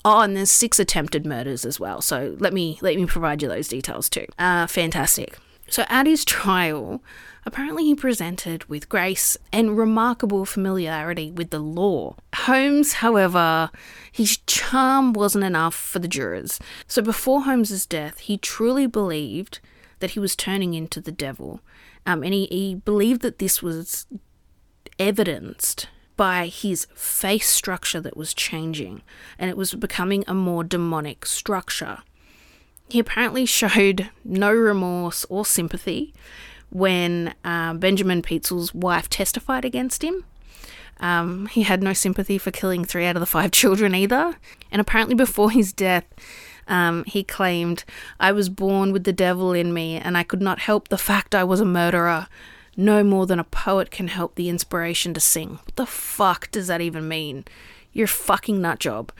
Oh, 0.03 0.21
and 0.21 0.37
there's 0.37 0.51
six 0.51 0.79
attempted 0.79 1.25
murders 1.25 1.65
as 1.65 1.79
well. 1.79 2.01
So 2.01 2.35
let 2.39 2.53
me 2.53 2.79
let 2.81 2.95
me 2.95 3.05
provide 3.05 3.41
you 3.41 3.49
those 3.49 3.67
details 3.67 4.09
too. 4.09 4.25
Uh, 4.39 4.67
fantastic. 4.67 5.37
So 5.69 5.83
at 5.89 6.07
his 6.07 6.23
trial, 6.23 7.03
apparently 7.45 7.83
he 7.83 7.95
presented 7.95 8.63
with 8.65 8.87
grace 8.87 9.35
and 9.51 9.77
remarkable 9.77 10.45
familiarity 10.45 11.31
with 11.31 11.49
the 11.49 11.59
law. 11.59 12.15
Holmes, 12.33 12.93
however, 12.93 13.69
his 14.09 14.37
charm 14.47 15.11
wasn't 15.11 15.43
enough 15.43 15.75
for 15.75 15.99
the 15.99 16.07
jurors. 16.07 16.57
So 16.87 17.01
before 17.01 17.41
Holmes's 17.41 17.85
death, 17.85 18.19
he 18.19 18.37
truly 18.37 18.87
believed 18.87 19.59
that 19.99 20.11
he 20.11 20.19
was 20.19 20.35
turning 20.35 20.73
into 20.73 21.01
the 21.01 21.11
devil 21.11 21.59
um, 22.07 22.23
and 22.23 22.33
he, 22.33 22.47
he 22.49 22.75
believed 22.75 23.21
that 23.21 23.37
this 23.37 23.61
was 23.61 24.07
evidenced 24.97 25.89
by 26.15 26.47
his 26.47 26.87
face 26.95 27.47
structure 27.47 27.99
that 28.01 28.17
was 28.17 28.33
changing 28.33 29.03
and 29.37 29.49
it 29.51 29.57
was 29.57 29.75
becoming 29.75 30.23
a 30.25 30.33
more 30.33 30.63
demonic 30.63 31.25
structure. 31.25 31.99
He 32.89 32.97
apparently 32.97 33.45
showed 33.59 34.09
no 34.23 34.51
remorse 34.51 35.25
or 35.29 35.45
sympathy 35.45 36.13
when 36.69 37.35
uh, 37.43 37.73
Benjamin 37.75 38.21
Pitezel's 38.21 38.73
wife 38.73 39.09
testified 39.09 39.65
against 39.65 40.03
him. 40.03 40.23
Um, 40.99 41.45
he 41.47 41.63
had 41.63 41.83
no 41.83 41.93
sympathy 41.93 42.37
for 42.37 42.51
killing 42.51 42.83
three 42.83 43.05
out 43.05 43.15
of 43.15 43.19
the 43.19 43.27
five 43.27 43.51
children 43.61 43.93
either. 43.93 44.35
And 44.71 44.81
apparently, 44.81 45.13
before 45.13 45.51
his 45.51 45.71
death, 45.71 46.05
um, 46.67 47.03
he 47.05 47.23
claimed, 47.23 47.83
I 48.19 48.31
was 48.31 48.49
born 48.49 48.91
with 48.91 49.03
the 49.03 49.13
devil 49.13 49.53
in 49.53 49.73
me, 49.73 49.95
and 49.97 50.17
I 50.17 50.23
could 50.23 50.41
not 50.41 50.59
help 50.59 50.87
the 50.87 50.97
fact 50.97 51.35
I 51.35 51.43
was 51.43 51.59
a 51.59 51.65
murderer. 51.65 52.27
No 52.75 53.03
more 53.03 53.25
than 53.25 53.39
a 53.39 53.43
poet 53.43 53.89
can 53.89 54.07
help 54.07 54.35
the 54.35 54.49
inspiration 54.49 55.13
to 55.13 55.19
sing. 55.19 55.59
What 55.65 55.75
the 55.75 55.85
fuck 55.85 56.51
does 56.51 56.67
that 56.67 56.81
even 56.81 57.07
mean? 57.07 57.45
You're 57.91 58.05
a 58.05 58.09
fucking 58.09 58.61
nut 58.61 58.79
job. 58.79 59.11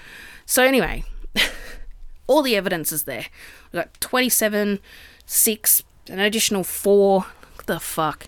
So, 0.45 0.63
anyway, 0.63 1.03
all 2.27 2.41
the 2.41 2.55
evidence 2.55 2.91
is 2.91 3.03
there. 3.03 3.25
We've 3.71 3.81
got 3.81 3.99
27, 3.99 4.79
6, 5.25 5.83
an 6.09 6.19
additional 6.19 6.63
4. 6.63 7.21
What 7.21 7.65
the 7.65 7.79
fuck? 7.79 8.27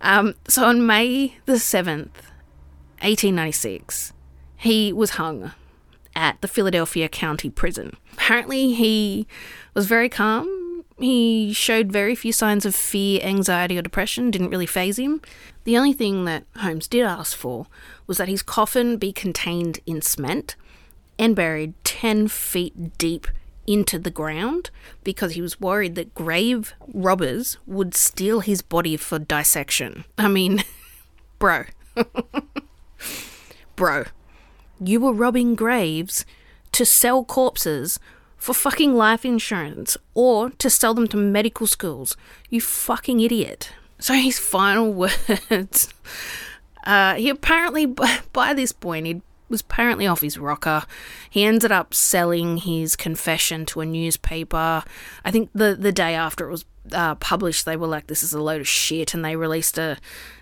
Um, 0.00 0.34
so, 0.46 0.64
on 0.64 0.86
May 0.86 1.38
the 1.46 1.54
7th, 1.54 2.12
1896, 3.02 4.12
he 4.58 4.92
was 4.92 5.10
hung 5.10 5.52
at 6.14 6.40
the 6.40 6.48
Philadelphia 6.48 7.08
County 7.08 7.50
Prison. 7.50 7.96
Apparently, 8.30 8.74
he 8.74 9.26
was 9.74 9.88
very 9.88 10.08
calm. 10.08 10.84
He 11.00 11.52
showed 11.52 11.90
very 11.90 12.14
few 12.14 12.32
signs 12.32 12.64
of 12.64 12.76
fear, 12.76 13.20
anxiety, 13.24 13.76
or 13.76 13.82
depression, 13.82 14.30
didn't 14.30 14.50
really 14.50 14.66
phase 14.66 15.00
him. 15.00 15.20
The 15.64 15.76
only 15.76 15.92
thing 15.92 16.26
that 16.26 16.44
Holmes 16.58 16.86
did 16.86 17.04
ask 17.04 17.36
for 17.36 17.66
was 18.06 18.18
that 18.18 18.28
his 18.28 18.44
coffin 18.44 18.98
be 18.98 19.12
contained 19.12 19.80
in 19.84 20.00
cement 20.00 20.54
and 21.18 21.34
buried 21.34 21.74
10 21.82 22.28
feet 22.28 22.96
deep 22.98 23.26
into 23.66 23.98
the 23.98 24.12
ground 24.12 24.70
because 25.02 25.32
he 25.32 25.42
was 25.42 25.60
worried 25.60 25.96
that 25.96 26.14
grave 26.14 26.72
robbers 26.86 27.58
would 27.66 27.96
steal 27.96 28.38
his 28.38 28.62
body 28.62 28.96
for 28.96 29.18
dissection. 29.18 30.04
I 30.16 30.28
mean, 30.28 30.62
bro. 31.40 31.64
bro 33.74 34.04
you 34.82 35.00
were 35.00 35.12
robbing 35.12 35.56
graves 35.56 36.24
to 36.72 36.86
sell 36.86 37.24
corpses 37.24 37.98
for 38.40 38.54
fucking 38.54 38.94
life 38.94 39.24
insurance 39.24 39.96
or 40.14 40.50
to 40.50 40.70
sell 40.70 40.94
them 40.94 41.06
to 41.08 41.16
medical 41.16 41.66
schools. 41.66 42.16
You 42.48 42.60
fucking 42.60 43.20
idiot. 43.20 43.72
So 43.98 44.14
his 44.14 44.38
final 44.38 44.92
words. 45.50 45.92
Uh, 46.84 47.14
he 47.14 47.28
apparently, 47.28 47.84
by 47.84 48.54
this 48.54 48.72
point, 48.72 49.06
he 49.06 49.22
was 49.50 49.60
apparently 49.60 50.06
off 50.06 50.22
his 50.22 50.38
rocker. 50.38 50.84
He 51.28 51.44
ended 51.44 51.70
up 51.70 51.92
selling 51.92 52.56
his 52.56 52.96
confession 52.96 53.66
to 53.66 53.82
a 53.82 53.86
newspaper. 53.86 54.82
I 55.24 55.30
think 55.30 55.50
the 55.54 55.76
the 55.78 55.92
day 55.92 56.14
after 56.14 56.48
it 56.48 56.50
was 56.50 56.64
uh, 56.92 57.16
published, 57.16 57.66
they 57.66 57.76
were 57.76 57.86
like, 57.86 58.06
"This 58.06 58.22
is 58.22 58.32
a 58.32 58.40
load 58.40 58.62
of 58.62 58.68
shit," 58.68 59.12
and 59.12 59.22
they 59.22 59.36
released 59.36 59.76
a 59.76 59.98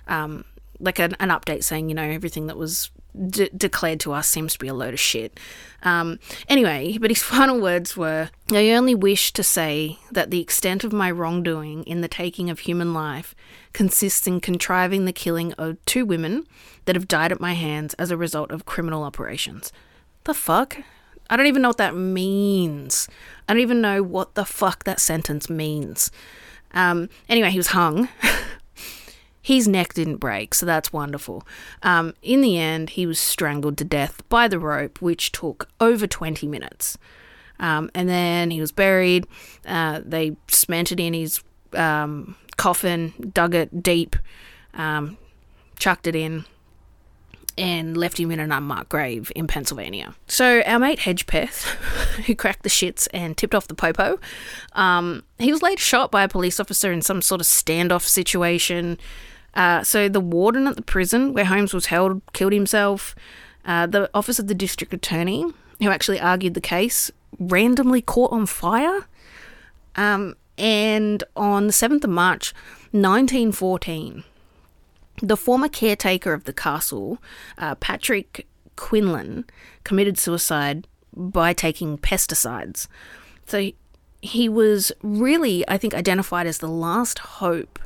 um, 0.07 0.45
like 0.79 0.99
an, 0.99 1.17
an 1.19 1.31
update 1.31 1.65
saying, 1.65 1.89
you 1.89 1.95
know, 1.95 2.03
everything 2.03 2.47
that 2.47 2.57
was 2.57 2.91
declared 3.15 4.01
to 4.01 4.13
us 4.13 4.29
seems 4.29 4.53
to 4.53 4.59
be 4.59 4.69
a 4.69 4.75
load 4.75 4.95
of 4.95 5.01
shit. 5.01 5.39
Um, 5.83 6.19
anyway, 6.49 6.99
but 7.01 7.11
his 7.11 7.23
final 7.35 7.61
words 7.61 7.97
were 7.97 8.31
I 8.51 8.71
only 8.71 8.95
wish 8.95 9.33
to 9.33 9.43
say 9.43 9.99
that 10.11 10.31
the 10.31 10.41
extent 10.41 10.85
of 10.85 10.93
my 10.93 11.11
wrongdoing 11.11 11.85
in 11.85 12.01
the 12.01 12.09
taking 12.09 12.51
of 12.51 12.61
human 12.61 12.95
life 12.95 13.35
consists 13.73 14.27
in 14.27 14.41
contriving 14.41 15.05
the 15.05 15.13
killing 15.13 15.53
of 15.55 15.83
two 15.85 16.05
women 16.05 16.47
that 16.85 16.97
have 16.97 17.09
died 17.09 17.33
at 17.33 17.41
my 17.41 17.55
hands 17.55 17.95
as 17.95 18.11
a 18.11 18.17
result 18.17 18.51
of 18.51 18.67
criminal 18.67 19.03
operations. 19.03 19.73
The 20.25 20.35
fuck? 20.35 20.79
I 21.31 21.37
don't 21.37 21.47
even 21.47 21.63
know 21.63 21.69
what 21.69 21.77
that 21.79 21.95
means. 21.95 23.09
I 23.49 23.53
don't 23.53 23.63
even 23.63 23.81
know 23.81 24.03
what 24.03 24.35
the 24.35 24.45
fuck 24.45 24.85
that 24.85 25.01
sentence 25.01 25.51
means. 25.51 26.11
Um, 26.73 27.09
anyway, 27.29 27.51
he 27.51 27.59
was 27.59 27.69
hung. 27.69 28.09
His 29.49 29.67
neck 29.67 29.95
didn't 29.95 30.19
break, 30.19 30.53
so 30.53 30.67
that's 30.67 30.93
wonderful. 30.93 31.43
Um, 31.83 32.13
in 32.21 32.43
the 32.43 32.59
end, 32.59 32.91
he 32.91 33.07
was 33.07 33.19
strangled 33.19 33.79
to 33.79 33.85
death 33.85 34.23
by 34.29 34.47
the 34.47 34.59
rope, 34.59 35.01
which 35.01 35.33
took 35.33 35.71
over 35.81 36.07
20 36.07 36.47
minutes. 36.47 36.99
Um, 37.59 37.91
and 37.95 38.11
then 38.11 38.51
he 38.51 38.61
was 38.61 38.73
buried. 38.73 39.27
Uh, 39.65 40.03
they 40.05 40.37
cemented 40.49 41.01
in 41.01 41.15
his 41.15 41.43
um, 41.73 42.37
coffin, 42.59 43.31
dug 43.33 43.55
it 43.55 43.83
deep, 43.83 44.17
um, 44.75 45.17
chucked 45.79 46.07
it 46.07 46.15
in, 46.15 46.45
and 47.57 47.97
left 47.97 48.21
him 48.21 48.31
in 48.31 48.41
an 48.41 48.53
unmarked 48.53 48.91
grave 48.91 49.33
in 49.35 49.47
Pennsylvania. 49.47 50.15
So 50.27 50.61
our 50.67 50.79
mate 50.79 50.99
Hedgepeth, 50.99 51.63
who 52.27 52.35
cracked 52.35 52.65
the 52.65 52.69
shits 52.69 53.09
and 53.15 53.35
tipped 53.35 53.55
off 53.55 53.67
the 53.67 53.75
popo, 53.75 54.21
um, 54.75 55.23
he 55.39 55.51
was 55.51 55.63
later 55.63 55.81
shot 55.81 56.11
by 56.11 56.23
a 56.23 56.29
police 56.29 56.61
officer 56.61 56.93
in 56.93 57.01
some 57.01 57.23
sort 57.23 57.41
of 57.41 57.47
standoff 57.47 58.03
situation. 58.03 58.99
Uh, 59.59 59.83
so 59.83 60.09
the 60.09 60.21
warden 60.21 60.69
at 60.69 60.77
the 60.77 60.83
prison 60.83 61.33
where 61.35 61.45
Holmes 61.45 61.75
was 61.75 61.87
held 61.87 62.23
killed 62.33 62.53
himself. 62.53 63.17
Uh, 63.65 63.87
the 63.87 64.09
office 64.15 64.39
of 64.39 64.47
the 64.47 64.55
district 64.55 64.95
attorney, 64.95 65.45
who 65.81 65.91
actually 65.91 66.21
argued 66.21 66.55
the 66.55 66.61
case, 66.61 67.11
randomly 67.41 68.01
caught 68.01 68.31
on 68.31 68.47
fire. 68.47 69.09
Um, 69.97 70.37
and 70.57 71.25
on 71.35 71.67
the 71.67 71.73
7th 71.73 72.05
of 72.05 72.11
March 72.11 72.55
1914, 72.93 74.23
the 75.23 75.37
former 75.37 75.69
caretaker 75.69 76.33
of 76.33 76.45
the 76.45 76.53
castle, 76.53 77.19
uh, 77.59 77.75
Patrick 77.75 78.47
Quinlan, 78.77 79.45
committed 79.83 80.19
suicide 80.19 80.87
by 81.13 81.53
taking 81.53 81.99
pesticides. 81.99 82.87
So 83.47 83.73
he 84.23 84.49
was 84.49 84.93
really, 85.03 85.69
I 85.69 85.79
think, 85.79 85.95
identified 85.95 86.47
as 86.47 86.59
the 86.59 86.69
last 86.69 87.19
hope 87.19 87.81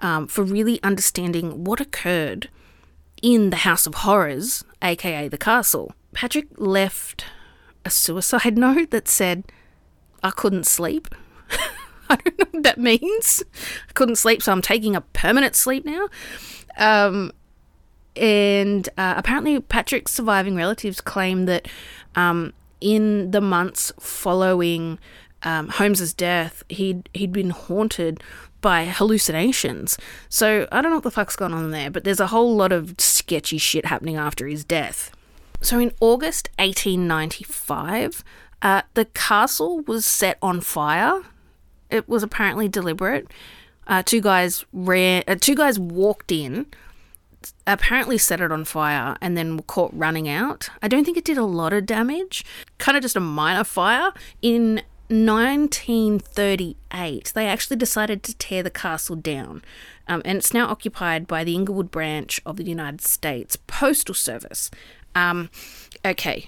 um, 0.00 0.26
for 0.26 0.42
really 0.42 0.82
understanding 0.82 1.64
what 1.64 1.80
occurred 1.80 2.48
in 3.22 3.50
the 3.50 3.56
House 3.56 3.86
of 3.86 3.94
Horrors, 3.96 4.64
aka 4.82 5.28
the 5.28 5.38
castle. 5.38 5.92
Patrick 6.12 6.46
left 6.56 7.26
a 7.84 7.90
suicide 7.90 8.58
note 8.58 8.90
that 8.90 9.08
said, 9.08 9.44
I 10.22 10.30
couldn't 10.30 10.66
sleep. 10.66 11.08
I 12.10 12.16
don't 12.16 12.38
know 12.38 12.46
what 12.50 12.62
that 12.64 12.78
means. 12.78 13.42
I 13.88 13.92
couldn't 13.92 14.16
sleep, 14.16 14.42
so 14.42 14.52
I'm 14.52 14.62
taking 14.62 14.96
a 14.96 15.00
permanent 15.00 15.54
sleep 15.54 15.84
now. 15.84 16.08
Um, 16.76 17.32
and 18.16 18.88
uh, 18.98 19.14
apparently, 19.16 19.60
Patrick's 19.60 20.12
surviving 20.12 20.56
relatives 20.56 21.00
claim 21.00 21.46
that 21.46 21.68
um, 22.16 22.52
in 22.80 23.30
the 23.30 23.40
months 23.40 23.92
following 24.00 24.98
um, 25.42 25.68
Holmes's 25.68 26.12
death, 26.12 26.64
he'd 26.68 27.08
he'd 27.14 27.32
been 27.32 27.50
haunted 27.50 28.22
by 28.60 28.84
hallucinations. 28.86 29.98
So 30.28 30.68
I 30.70 30.80
don't 30.80 30.90
know 30.90 30.96
what 30.98 31.04
the 31.04 31.10
fuck's 31.10 31.36
going 31.36 31.54
on 31.54 31.70
there, 31.70 31.90
but 31.90 32.04
there's 32.04 32.20
a 32.20 32.28
whole 32.28 32.54
lot 32.54 32.72
of 32.72 32.94
sketchy 32.98 33.58
shit 33.58 33.86
happening 33.86 34.16
after 34.16 34.46
his 34.46 34.64
death. 34.64 35.10
So 35.60 35.78
in 35.78 35.92
August 36.00 36.48
1895, 36.58 38.24
uh, 38.62 38.82
the 38.94 39.04
castle 39.06 39.80
was 39.80 40.06
set 40.06 40.38
on 40.42 40.60
fire. 40.60 41.22
It 41.90 42.08
was 42.08 42.22
apparently 42.22 42.68
deliberate. 42.68 43.26
Uh, 43.86 44.02
two 44.02 44.20
guys 44.20 44.64
ran. 44.72 45.24
Uh, 45.26 45.36
two 45.38 45.54
guys 45.54 45.78
walked 45.78 46.30
in, 46.30 46.66
apparently 47.66 48.18
set 48.18 48.40
it 48.40 48.52
on 48.52 48.64
fire, 48.64 49.16
and 49.20 49.36
then 49.36 49.56
were 49.56 49.62
caught 49.64 49.90
running 49.92 50.28
out. 50.28 50.70
I 50.80 50.88
don't 50.88 51.04
think 51.04 51.16
it 51.16 51.24
did 51.24 51.38
a 51.38 51.44
lot 51.44 51.72
of 51.72 51.86
damage. 51.86 52.44
Kind 52.78 52.96
of 52.96 53.02
just 53.02 53.16
a 53.16 53.20
minor 53.20 53.64
fire. 53.64 54.12
In 54.42 54.82
1938, 55.10 57.32
they 57.34 57.46
actually 57.46 57.76
decided 57.76 58.22
to 58.22 58.36
tear 58.36 58.62
the 58.62 58.70
castle 58.70 59.16
down, 59.16 59.60
um, 60.06 60.22
and 60.24 60.38
it's 60.38 60.54
now 60.54 60.68
occupied 60.68 61.26
by 61.26 61.42
the 61.42 61.56
Englewood 61.56 61.90
branch 61.90 62.40
of 62.46 62.56
the 62.56 62.62
United 62.62 63.00
States 63.00 63.56
Postal 63.66 64.14
Service. 64.14 64.70
Um, 65.16 65.50
okay, 66.04 66.46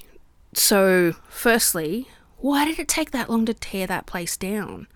so 0.54 1.16
firstly, 1.28 2.06
why 2.38 2.64
did 2.64 2.78
it 2.78 2.86
take 2.86 3.10
that 3.10 3.28
long 3.28 3.46
to 3.46 3.54
tear 3.54 3.88
that 3.88 4.06
place 4.06 4.36
down? 4.36 4.86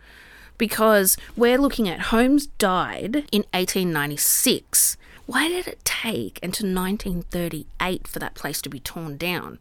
Because 0.58 1.16
we're 1.36 1.58
looking 1.58 1.88
at 1.88 2.12
Holmes 2.12 2.46
died 2.46 3.26
in 3.32 3.42
1896. 3.52 4.96
Why 5.26 5.48
did 5.48 5.66
it 5.66 5.84
take 5.84 6.38
until 6.40 6.72
1938 6.72 8.06
for 8.06 8.20
that 8.20 8.34
place 8.34 8.62
to 8.62 8.68
be 8.68 8.78
torn 8.78 9.16
down? 9.16 9.58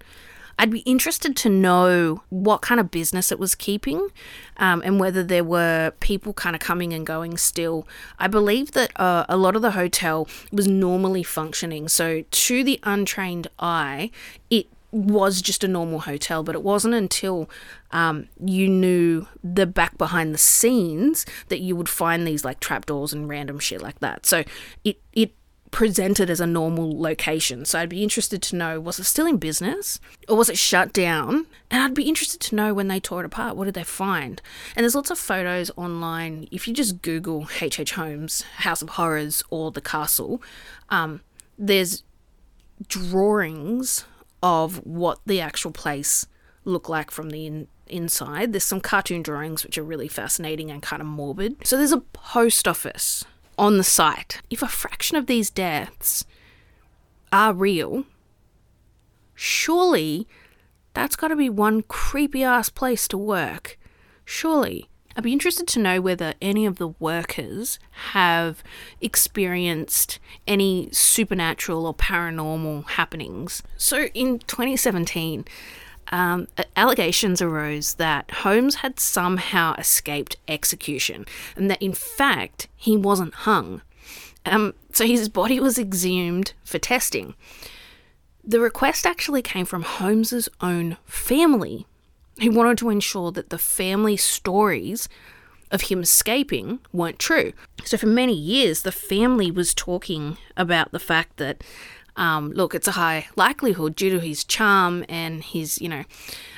I'd 0.58 0.72
be 0.72 0.80
interested 0.80 1.36
to 1.38 1.50
know 1.50 2.24
what 2.30 2.62
kind 2.62 2.80
of 2.80 2.92
business 2.92 3.32
it 3.32 3.40
was 3.40 3.56
keeping 3.56 4.10
um, 4.58 4.82
and 4.86 5.00
whether 5.00 5.24
there 5.24 5.44
were 5.44 5.92
people 6.00 6.34
kind 6.34 6.56
of 6.56 6.62
coming 6.62 6.94
and 6.94 7.06
going 7.06 7.38
still. 7.38 7.88
I 8.20 8.28
believe 8.28 8.72
that 8.72 8.98
uh, 9.00 9.26
a 9.28 9.38
lot 9.38 9.56
of 9.56 9.62
the 9.62 9.72
hotel 9.72 10.28
was 10.52 10.68
normally 10.68 11.24
functioning. 11.24 11.88
So, 11.88 12.24
to 12.30 12.64
the 12.64 12.80
untrained 12.84 13.48
eye, 13.60 14.12
it 14.50 14.68
was 14.92 15.42
just 15.42 15.64
a 15.64 15.68
normal 15.68 16.00
hotel, 16.00 16.42
but 16.42 16.56
it 16.56 16.64
wasn't 16.64 16.94
until 16.94 17.50
um, 17.92 18.30
you 18.44 18.70
knew 18.70 19.28
the 19.44 19.66
back 19.66 19.98
behind 19.98 20.34
the 20.34 20.38
scenes 20.38 21.26
that 21.50 21.60
you 21.60 21.76
would 21.76 21.90
find 21.90 22.26
these 22.26 22.46
like 22.46 22.62
trapdoors 22.62 23.12
and 23.12 23.28
random 23.28 23.60
shit 23.60 23.82
like 23.82 24.00
that. 24.00 24.26
So 24.26 24.44
it 24.86 24.98
it 25.12 25.34
presented 25.76 26.30
as 26.30 26.40
a 26.40 26.48
normal 26.48 26.98
location. 26.98 27.66
So 27.66 27.78
I'd 27.78 27.90
be 27.90 28.02
interested 28.02 28.42
to 28.44 28.56
know 28.56 28.80
was 28.80 28.98
it 28.98 29.04
still 29.04 29.28
in 29.28 29.36
business 29.36 30.00
or 30.30 30.38
was 30.38 30.50
it 30.50 30.58
shut 30.58 30.94
down? 30.94 31.48
And 31.70 31.84
I'd 31.84 31.94
be 31.94 32.08
interested 32.08 32.40
to 32.40 32.56
know 32.56 32.74
when 32.74 32.88
they 32.88 33.02
tore 33.02 33.20
it 33.20 33.26
apart, 33.26 33.58
what 33.58 33.66
did 33.66 33.74
they 33.74 33.84
find? 33.84 34.42
And 34.74 34.86
there's 34.86 34.96
lots 34.96 35.12
of 35.12 35.20
photos 35.20 35.72
online. 35.76 36.48
If 36.50 36.66
you 36.66 36.74
just 36.74 37.02
Google 37.02 37.50
H.H. 37.60 37.78
H. 37.82 37.92
Holmes, 37.92 38.44
House 38.60 38.82
of 38.82 38.92
Horrors, 38.92 39.44
or 39.50 39.70
The 39.70 39.82
Castle, 39.82 40.42
um, 40.88 41.20
there's 41.60 42.04
drawings 42.88 44.06
of 44.42 44.78
what 44.86 45.20
the 45.26 45.42
actual 45.42 45.72
place 45.72 46.26
looked 46.64 46.88
like 46.88 47.12
from 47.12 47.32
the 47.32 47.48
in- 47.48 47.68
inside. 47.88 48.54
There's 48.54 48.64
some 48.64 48.80
cartoon 48.80 49.24
drawings 49.24 49.66
which 49.66 49.78
are 49.78 49.84
really 49.84 50.08
fascinating 50.08 50.72
and 50.72 50.82
kind 50.82 51.02
of 51.02 51.08
morbid. 51.08 51.68
So 51.68 51.76
there's 51.76 51.92
a 51.92 52.00
post 52.00 52.66
office 52.66 53.26
on 53.58 53.78
the 53.78 53.84
site. 53.84 54.42
If 54.50 54.62
a 54.62 54.68
fraction 54.68 55.18
of 55.18 55.28
these 55.28 55.50
deaths 55.50 56.26
are 57.32 57.54
real, 57.54 58.06
surely 59.34 60.28
that's 60.94 61.16
got 61.16 61.28
to 61.30 61.36
be 61.36 61.50
one 61.50 61.84
creepy 61.84 62.44
ass 62.44 62.70
place 62.70 63.08
to 63.10 63.18
work. 63.18 63.78
Surely. 64.24 64.90
I'd 65.18 65.24
be 65.24 65.32
interested 65.32 65.66
to 65.70 65.80
know 65.80 66.02
whether 66.02 66.34
any 66.42 66.66
of 66.66 66.78
the 66.78 66.90
workers 66.90 67.80
have 68.12 68.62
experienced 69.00 70.20
any 70.46 70.90
supernatural 70.92 71.86
or 71.86 71.94
paranormal 71.94 72.86
happenings. 72.90 73.64
So 73.78 74.08
in 74.14 74.40
2017, 74.40 75.46
um, 76.12 76.48
allegations 76.76 77.42
arose 77.42 77.96
that 77.96 78.30
Holmes 78.32 78.76
had 78.76 79.00
somehow 79.00 79.74
escaped 79.76 80.38
execution 80.48 81.26
and 81.56 81.70
that 81.70 81.82
in 81.82 81.94
fact 81.94 82.68
he 82.76 82.96
wasn't 82.96 83.34
hung. 83.34 83.82
Um, 84.46 84.74
so 84.92 85.06
his 85.06 85.30
body 85.30 85.60
was 85.60 85.80
exhumed 85.80 86.54
for 86.64 86.78
testing. 86.78 87.34
The 88.44 88.60
request 88.60 89.08
actually 89.08 89.42
came 89.42 89.66
from 89.66 89.82
Holmes's 89.82 90.48
own 90.62 90.98
family, 91.06 91.88
who 92.42 92.52
wanted 92.52 92.78
to 92.80 92.90
ensure 92.90 93.32
that 93.32 93.50
the 93.50 93.58
family 93.58 94.18
stories 94.18 95.10
of 95.72 95.82
him 95.82 96.02
escaping 96.02 96.80
weren't 96.94 97.18
true. 97.18 97.54
So 97.84 97.98
for 97.98 98.06
many 98.06 98.36
years, 98.36 98.82
the 98.82 98.92
family 98.92 99.50
was 99.50 99.74
talking 99.74 100.38
about 100.56 100.92
the 100.92 101.00
fact 101.00 101.38
that 101.38 101.64
um, 102.18 102.52
look, 102.52 102.74
it's 102.74 102.88
a 102.88 102.92
high 102.94 103.28
likelihood 103.36 103.96
due 103.96 104.10
to 104.12 104.20
his 104.20 104.44
charm 104.44 105.04
and 105.10 105.44
his, 105.44 105.82
you 105.82 105.90
know, 105.90 106.04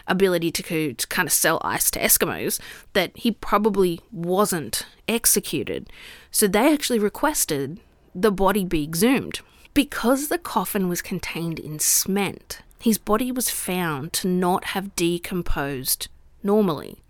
ability 0.08 0.52
to, 0.52 0.93
to 0.93 1.08
kind 1.08 1.28
of 1.28 1.34
sell 1.34 1.60
ice 1.63 1.89
to 1.91 2.00
Eskimos 2.00 2.60
that 2.93 3.12
he 3.15 3.32
probably 3.32 4.02
wasn't 4.12 4.86
executed. 5.08 5.89
So 6.32 6.48
they 6.48 6.72
actually 6.72 7.00
requested 7.00 7.80
the 8.13 8.32
body 8.32 8.65
be 8.65 8.84
exhumed. 8.84 9.41
Because 9.74 10.28
the 10.28 10.39
coffin 10.39 10.89
was 10.89 11.04
contained 11.04 11.60
in 11.60 11.78
cement, 11.78 12.62
his 12.80 12.98
body 12.98 13.32
was 13.32 13.50
found 13.50 14.13
to 14.13 14.28
not 14.28 14.65
have 14.65 14.96
decomposed 14.96 16.08
normally. 16.41 17.04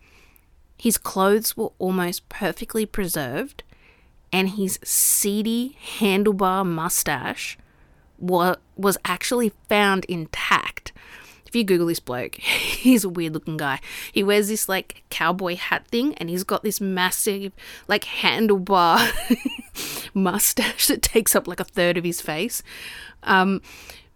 His 0.78 0.98
clothes 0.98 1.56
were 1.56 1.72
almost 1.80 2.28
perfectly 2.30 2.86
preserved, 2.86 3.64
and 4.32 4.50
his 4.50 4.80
seedy 4.84 5.78
handlebar 6.00 6.66
mustache 6.66 7.58
wa- 8.18 8.56
was 8.76 8.98
actually 9.06 9.52
found 9.70 10.06
intact. 10.06 10.92
If 11.46 11.56
you 11.56 11.64
Google 11.64 11.88
this 11.88 12.00
bloke, 12.00 12.36
he's 12.36 13.04
a 13.04 13.10
weird 13.10 13.34
looking 13.34 13.58
guy. 13.58 13.80
He 14.12 14.24
wears 14.24 14.50
this 14.50 14.68
like 14.68 15.04
cowboy 15.10 15.56
hat 15.56 15.88
thing 15.88 16.14
and 16.16 16.30
he's 16.30 16.44
got 16.44 16.64
this 16.64 16.82
massive 16.82 17.54
like 17.88 18.04
handlebar 18.04 19.12
mustache 20.14 20.88
that 20.88 21.02
takes 21.02 21.36
up 21.36 21.48
like 21.48 21.60
a 21.60 21.66
third 21.66 21.98
of 21.98 22.04
his 22.04 22.22
face. 22.22 22.62
Um, 23.24 23.62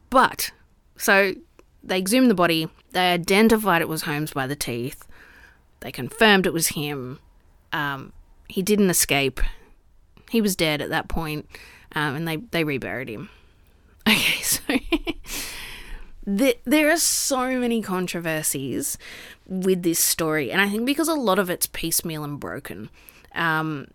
but 0.10 0.52
so 0.98 1.34
they 1.84 1.98
exhumed 1.98 2.30
the 2.30 2.36
body, 2.36 2.68
they 2.92 3.12
identified 3.12 3.82
it 3.82 3.90
was 3.90 4.04
Holmes 4.04 4.34
by 4.34 4.46
the 4.46 4.56
teeth, 4.56 5.08
they 5.80 5.92
confirmed 5.92 6.46
it 6.46 6.54
was 6.54 6.70
him. 6.70 7.20
Um, 7.74 8.14
he 8.48 8.62
didn't 8.62 8.90
escape. 8.90 9.40
He 10.30 10.42
was 10.42 10.56
dead 10.56 10.82
at 10.82 10.90
that 10.90 11.08
point, 11.08 11.48
um, 11.94 12.16
and 12.16 12.28
they, 12.28 12.38
they 12.38 12.64
reburied 12.64 13.10
him. 13.10 13.30
Okay, 14.08 14.42
so 14.42 14.62
the, 16.26 16.58
there 16.66 16.92
are 16.92 16.98
so 16.98 17.60
many 17.60 17.82
controversies 17.82 18.98
with 19.46 19.84
this 19.84 20.00
story, 20.00 20.52
and 20.52 20.62
I 20.62 20.70
think 20.70 20.86
because 20.86 21.08
a 21.08 21.14
lot 21.14 21.40
of 21.40 21.50
it's 21.50 21.68
piecemeal 21.68 22.24
and 22.24 22.40
broken, 22.40 22.90
um, 23.34 23.88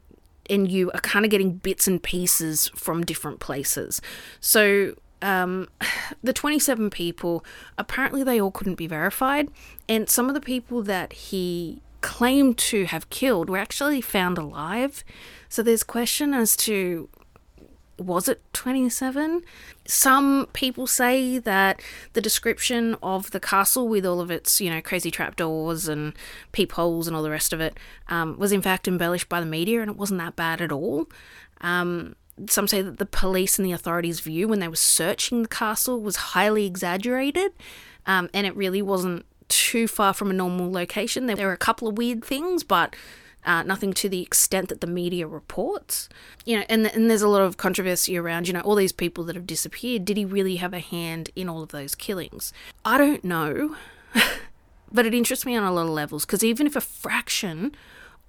and 0.48 0.70
you 0.70 0.90
are 0.92 1.00
kind 1.00 1.24
of 1.24 1.30
getting 1.30 1.52
bits 1.52 1.86
and 1.86 2.02
pieces 2.02 2.68
from 2.74 3.04
different 3.04 3.40
places. 3.40 4.00
So 4.40 4.94
um, 5.22 5.68
the 6.22 6.32
27 6.32 6.90
people, 6.90 7.44
apparently 7.78 8.22
they 8.22 8.40
all 8.40 8.50
couldn't 8.50 8.74
be 8.74 8.86
verified, 8.86 9.48
and 9.88 10.08
some 10.08 10.28
of 10.28 10.34
the 10.34 10.40
people 10.40 10.82
that 10.82 11.12
he 11.12 11.80
claimed 12.00 12.56
to 12.56 12.84
have 12.84 13.10
killed 13.10 13.50
were 13.50 13.58
actually 13.58 14.00
found 14.00 14.38
alive. 14.38 15.02
So 15.48 15.62
there's 15.62 15.82
question 15.82 16.34
as 16.34 16.56
to 16.58 17.08
was 17.98 18.28
it 18.28 18.42
27? 18.52 19.42
Some 19.86 20.48
people 20.52 20.86
say 20.86 21.38
that 21.38 21.80
the 22.12 22.20
description 22.20 22.96
of 23.02 23.30
the 23.30 23.40
castle 23.40 23.88
with 23.88 24.04
all 24.04 24.20
of 24.20 24.30
its, 24.30 24.60
you 24.60 24.70
know, 24.70 24.82
crazy 24.82 25.10
trapdoors 25.10 25.88
and 25.88 26.12
peepholes 26.52 27.06
and 27.06 27.16
all 27.16 27.22
the 27.22 27.30
rest 27.30 27.52
of 27.52 27.60
it 27.60 27.78
um, 28.08 28.38
was 28.38 28.52
in 28.52 28.62
fact 28.62 28.86
embellished 28.86 29.28
by 29.28 29.40
the 29.40 29.46
media 29.46 29.80
and 29.80 29.90
it 29.90 29.96
wasn't 29.96 30.20
that 30.20 30.36
bad 30.36 30.60
at 30.60 30.72
all. 30.72 31.06
Um, 31.62 32.16
some 32.48 32.68
say 32.68 32.82
that 32.82 32.98
the 32.98 33.06
police 33.06 33.58
and 33.58 33.64
the 33.64 33.72
authorities' 33.72 34.20
view 34.20 34.46
when 34.48 34.60
they 34.60 34.68
were 34.68 34.76
searching 34.76 35.42
the 35.42 35.48
castle 35.48 36.00
was 36.00 36.16
highly 36.16 36.66
exaggerated 36.66 37.52
um, 38.04 38.28
and 38.34 38.46
it 38.46 38.54
really 38.54 38.82
wasn't 38.82 39.24
too 39.48 39.88
far 39.88 40.12
from 40.12 40.30
a 40.30 40.34
normal 40.34 40.70
location. 40.70 41.26
There 41.26 41.36
were 41.36 41.52
a 41.52 41.56
couple 41.56 41.88
of 41.88 41.96
weird 41.96 42.24
things, 42.24 42.62
but 42.62 42.94
uh, 43.46 43.62
nothing 43.62 43.92
to 43.94 44.08
the 44.08 44.20
extent 44.20 44.68
that 44.68 44.80
the 44.80 44.86
media 44.86 45.26
reports. 45.26 46.08
You 46.44 46.58
know, 46.58 46.64
and, 46.68 46.86
and 46.86 47.08
there's 47.08 47.22
a 47.22 47.28
lot 47.28 47.42
of 47.42 47.56
controversy 47.56 48.18
around, 48.18 48.48
you 48.48 48.52
know, 48.52 48.60
all 48.60 48.74
these 48.74 48.92
people 48.92 49.24
that 49.24 49.36
have 49.36 49.46
disappeared. 49.46 50.04
Did 50.04 50.16
he 50.16 50.24
really 50.24 50.56
have 50.56 50.74
a 50.74 50.80
hand 50.80 51.30
in 51.36 51.48
all 51.48 51.62
of 51.62 51.70
those 51.70 51.94
killings? 51.94 52.52
I 52.84 52.98
don't 52.98 53.24
know, 53.24 53.76
but 54.92 55.06
it 55.06 55.14
interests 55.14 55.46
me 55.46 55.56
on 55.56 55.62
a 55.62 55.72
lot 55.72 55.86
of 55.86 55.90
levels 55.90 56.26
because 56.26 56.42
even 56.44 56.66
if 56.66 56.74
a 56.74 56.80
fraction 56.80 57.74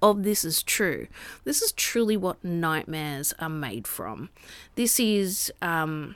of 0.00 0.22
this 0.22 0.44
is 0.44 0.62
true, 0.62 1.08
this 1.42 1.60
is 1.60 1.72
truly 1.72 2.16
what 2.16 2.42
nightmares 2.44 3.34
are 3.40 3.50
made 3.50 3.86
from. 3.86 4.30
This 4.76 4.98
is. 5.00 5.52
Um, 5.60 6.14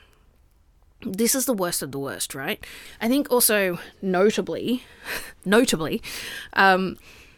this 1.04 1.34
is 1.34 1.46
the 1.46 1.52
worst 1.52 1.82
of 1.82 1.90
the 1.90 1.98
worst, 1.98 2.32
right? 2.32 2.64
I 3.00 3.08
think 3.08 3.28
also 3.28 3.80
notably, 4.00 4.84
notably, 5.44 6.00
um, 6.52 6.96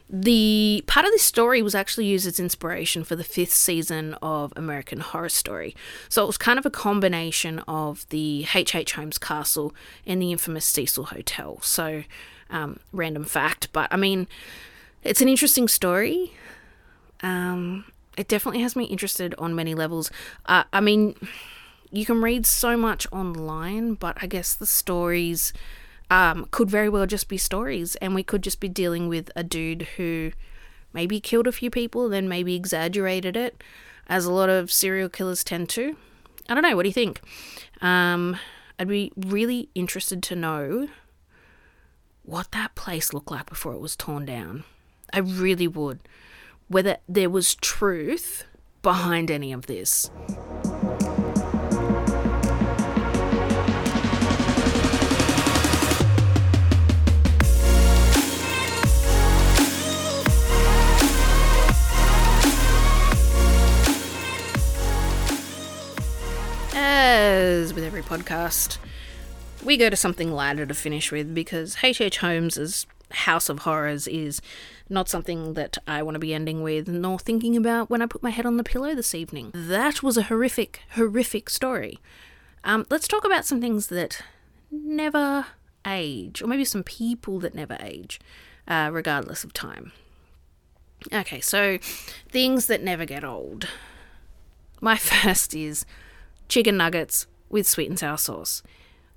the 0.08 0.84
part 0.86 1.06
of 1.06 1.12
this 1.12 1.22
story 1.22 1.62
was 1.62 1.74
actually 1.74 2.06
used 2.06 2.26
as 2.26 2.38
inspiration 2.38 3.04
for 3.04 3.16
the 3.16 3.24
fifth 3.24 3.52
season 3.52 4.14
of 4.22 4.52
American 4.54 5.00
Horror 5.00 5.30
Story. 5.30 5.74
So 6.08 6.22
it 6.22 6.26
was 6.26 6.36
kind 6.36 6.58
of 6.58 6.66
a 6.66 6.70
combination 6.70 7.60
of 7.60 8.06
the 8.10 8.46
H.H. 8.54 8.74
H. 8.74 8.92
Holmes 8.92 9.18
Castle 9.18 9.74
and 10.06 10.20
the 10.20 10.30
infamous 10.30 10.66
Cecil 10.66 11.04
Hotel. 11.04 11.58
So, 11.62 12.04
um, 12.50 12.78
random 12.92 13.24
fact, 13.24 13.68
but 13.72 13.88
I 13.92 13.96
mean, 13.96 14.28
it's 15.02 15.22
an 15.22 15.28
interesting 15.28 15.68
story. 15.68 16.32
Um, 17.22 17.86
it 18.18 18.28
definitely 18.28 18.60
has 18.60 18.76
me 18.76 18.84
interested 18.84 19.34
on 19.38 19.54
many 19.54 19.74
levels. 19.74 20.10
Uh, 20.46 20.64
I 20.72 20.80
mean, 20.80 21.16
you 21.90 22.04
can 22.04 22.20
read 22.20 22.44
so 22.44 22.76
much 22.76 23.06
online, 23.10 23.94
but 23.94 24.18
I 24.20 24.26
guess 24.26 24.54
the 24.54 24.66
stories 24.66 25.52
um, 26.10 26.46
could 26.50 26.70
very 26.70 26.88
well 26.88 27.06
just 27.06 27.28
be 27.28 27.38
stories, 27.38 27.96
and 27.96 28.14
we 28.14 28.22
could 28.22 28.42
just 28.42 28.60
be 28.60 28.68
dealing 28.68 29.08
with 29.08 29.30
a 29.34 29.42
dude 29.42 29.82
who 29.96 30.32
maybe 30.92 31.20
killed 31.20 31.46
a 31.46 31.52
few 31.52 31.70
people, 31.70 32.08
then 32.08 32.28
maybe 32.28 32.54
exaggerated 32.54 33.36
it, 33.36 33.62
as 34.06 34.24
a 34.24 34.32
lot 34.32 34.48
of 34.48 34.70
serial 34.70 35.08
killers 35.08 35.42
tend 35.42 35.68
to. 35.70 35.96
I 36.48 36.54
don't 36.54 36.62
know. 36.62 36.76
What 36.76 36.82
do 36.82 36.88
you 36.88 36.94
think? 36.94 37.20
Um, 37.80 38.36
I'd 38.78 38.88
be 38.88 39.12
really 39.16 39.68
interested 39.74 40.22
to 40.24 40.36
know 40.36 40.88
what 42.22 42.52
that 42.52 42.74
place 42.74 43.12
looked 43.12 43.30
like 43.30 43.46
before 43.46 43.72
it 43.72 43.80
was 43.80 43.96
torn 43.96 44.24
down. 44.24 44.64
I 45.12 45.18
really 45.18 45.68
would. 45.68 46.00
Whether 46.68 46.98
there 47.08 47.30
was 47.30 47.54
truth 47.56 48.44
behind 48.82 49.30
any 49.30 49.52
of 49.52 49.66
this. 49.66 50.10
As 67.34 67.74
with 67.74 67.82
every 67.82 68.02
podcast, 68.02 68.78
we 69.64 69.76
go 69.76 69.90
to 69.90 69.96
something 69.96 70.30
lighter 70.30 70.64
to 70.66 70.72
finish 70.72 71.10
with 71.10 71.34
because 71.34 71.78
H.H. 71.82 72.00
H. 72.00 72.18
Holmes's 72.18 72.86
House 73.10 73.48
of 73.48 73.60
Horrors 73.60 74.06
is 74.06 74.40
not 74.88 75.08
something 75.08 75.54
that 75.54 75.76
I 75.84 76.00
want 76.04 76.14
to 76.14 76.20
be 76.20 76.32
ending 76.32 76.62
with 76.62 76.86
nor 76.86 77.18
thinking 77.18 77.56
about 77.56 77.90
when 77.90 78.02
I 78.02 78.06
put 78.06 78.22
my 78.22 78.30
head 78.30 78.46
on 78.46 78.56
the 78.56 78.62
pillow 78.62 78.94
this 78.94 79.16
evening. 79.16 79.50
That 79.52 80.00
was 80.00 80.16
a 80.16 80.22
horrific, 80.22 80.82
horrific 80.90 81.50
story. 81.50 81.98
Um, 82.62 82.86
let's 82.88 83.08
talk 83.08 83.24
about 83.24 83.44
some 83.44 83.60
things 83.60 83.88
that 83.88 84.22
never 84.70 85.46
age, 85.84 86.40
or 86.40 86.46
maybe 86.46 86.64
some 86.64 86.84
people 86.84 87.40
that 87.40 87.52
never 87.52 87.76
age, 87.80 88.20
uh, 88.68 88.90
regardless 88.92 89.42
of 89.42 89.52
time. 89.52 89.90
Okay, 91.12 91.40
so 91.40 91.78
things 92.28 92.68
that 92.68 92.80
never 92.80 93.04
get 93.04 93.24
old. 93.24 93.66
My 94.80 94.96
first 94.96 95.52
is 95.52 95.84
chicken 96.48 96.76
nuggets 96.76 97.26
with 97.48 97.66
sweet 97.66 97.88
and 97.88 97.98
sour 97.98 98.16
sauce. 98.16 98.62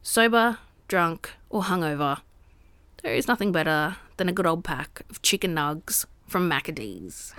Sober, 0.02 0.60
drunk, 0.88 1.32
or 1.50 1.63
hungover, 1.63 2.22
there 3.04 3.16
is 3.16 3.28
nothing 3.28 3.52
better 3.52 3.98
than 4.18 4.30
a 4.30 4.34
good 4.34 4.48
old 4.48 4.63
pack 4.63 5.02
of 5.10 5.22
chicken 5.22 5.56
nugs 5.56 6.06
from 6.28 6.50
Maccadee's. 6.50 7.34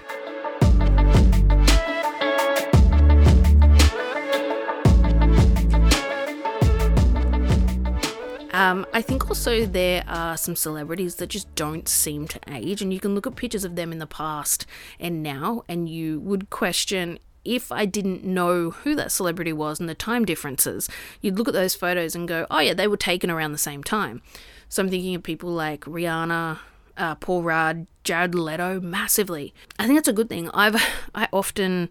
Um, 8.58 8.86
I 8.92 9.02
think 9.02 9.28
also 9.28 9.66
there 9.66 10.02
are 10.08 10.36
some 10.36 10.56
celebrities 10.56 11.16
that 11.16 11.28
just 11.28 11.54
don't 11.54 11.88
seem 11.88 12.26
to 12.28 12.40
age, 12.48 12.82
and 12.82 12.92
you 12.92 12.98
can 12.98 13.14
look 13.14 13.26
at 13.26 13.36
pictures 13.36 13.64
of 13.64 13.76
them 13.76 13.92
in 13.92 13.98
the 13.98 14.06
past 14.06 14.66
and 14.98 15.22
now, 15.22 15.62
and 15.68 15.88
you 15.88 16.18
would 16.20 16.50
question 16.50 17.20
if 17.48 17.72
I 17.72 17.86
didn't 17.86 18.24
know 18.24 18.70
who 18.70 18.94
that 18.94 19.10
celebrity 19.10 19.52
was 19.52 19.80
and 19.80 19.88
the 19.88 19.94
time 19.94 20.26
differences, 20.26 20.88
you'd 21.22 21.38
look 21.38 21.48
at 21.48 21.54
those 21.54 21.74
photos 21.74 22.14
and 22.14 22.28
go, 22.28 22.46
oh, 22.50 22.60
yeah, 22.60 22.74
they 22.74 22.86
were 22.86 22.98
taken 22.98 23.30
around 23.30 23.52
the 23.52 23.58
same 23.58 23.82
time. 23.82 24.20
So 24.68 24.82
I'm 24.82 24.90
thinking 24.90 25.14
of 25.14 25.22
people 25.22 25.50
like 25.50 25.80
Rihanna, 25.82 26.58
uh, 26.98 27.14
Paul 27.14 27.42
Rudd, 27.42 27.86
Jared 28.04 28.34
Leto, 28.34 28.80
massively. 28.80 29.54
I 29.78 29.86
think 29.86 29.96
that's 29.96 30.08
a 30.08 30.12
good 30.12 30.28
thing. 30.28 30.50
I've 30.52 30.76
I 31.14 31.28
often 31.32 31.88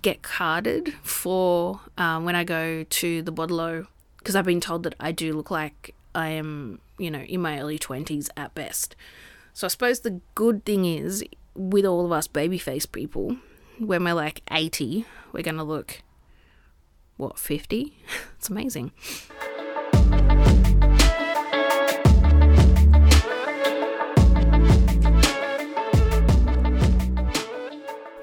get 0.00 0.22
carded 0.22 0.94
for 1.02 1.80
um, 1.98 2.24
when 2.24 2.34
I 2.34 2.44
go 2.44 2.84
to 2.84 3.22
the 3.22 3.32
Bottle 3.32 3.86
because 4.18 4.36
I've 4.36 4.46
been 4.46 4.60
told 4.60 4.84
that 4.84 4.94
I 4.98 5.12
do 5.12 5.34
look 5.34 5.50
like 5.50 5.94
I 6.14 6.28
am, 6.28 6.80
you 6.98 7.10
know, 7.10 7.20
in 7.20 7.42
my 7.42 7.58
early 7.60 7.78
20s 7.78 8.30
at 8.36 8.54
best. 8.54 8.96
So 9.52 9.66
I 9.66 9.68
suppose 9.68 10.00
the 10.00 10.20
good 10.34 10.64
thing 10.64 10.86
is, 10.86 11.22
with 11.54 11.84
all 11.84 12.06
of 12.06 12.12
us 12.12 12.26
babyface 12.26 12.90
people, 12.90 13.36
when 13.78 14.04
we're 14.04 14.14
like 14.14 14.42
80, 14.50 15.06
we're 15.32 15.42
going 15.42 15.56
to 15.56 15.62
look, 15.62 16.02
what, 17.16 17.38
50? 17.38 17.96
it's 18.36 18.48
amazing. 18.48 18.92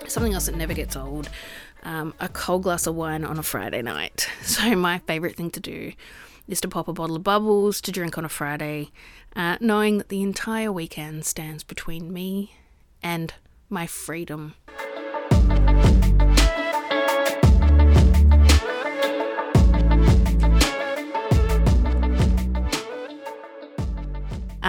Something 0.07 0.33
else 0.33 0.47
that 0.47 0.55
never 0.55 0.73
gets 0.73 0.95
old 0.95 1.29
um, 1.83 2.13
a 2.19 2.27
cold 2.29 2.63
glass 2.63 2.87
of 2.87 2.95
wine 2.95 3.23
on 3.23 3.39
a 3.39 3.43
Friday 3.43 3.81
night. 3.81 4.29
So, 4.41 4.75
my 4.75 4.97
favourite 4.99 5.35
thing 5.35 5.51
to 5.51 5.59
do 5.59 5.93
is 6.47 6.59
to 6.61 6.67
pop 6.67 6.87
a 6.87 6.93
bottle 6.93 7.15
of 7.15 7.23
bubbles 7.23 7.79
to 7.81 7.91
drink 7.91 8.17
on 8.17 8.25
a 8.25 8.29
Friday, 8.29 8.89
uh, 9.35 9.57
knowing 9.61 9.99
that 9.99 10.09
the 10.09 10.23
entire 10.23 10.71
weekend 10.71 11.23
stands 11.25 11.63
between 11.63 12.11
me 12.11 12.55
and 13.03 13.33
my 13.69 13.85
freedom. 13.85 14.55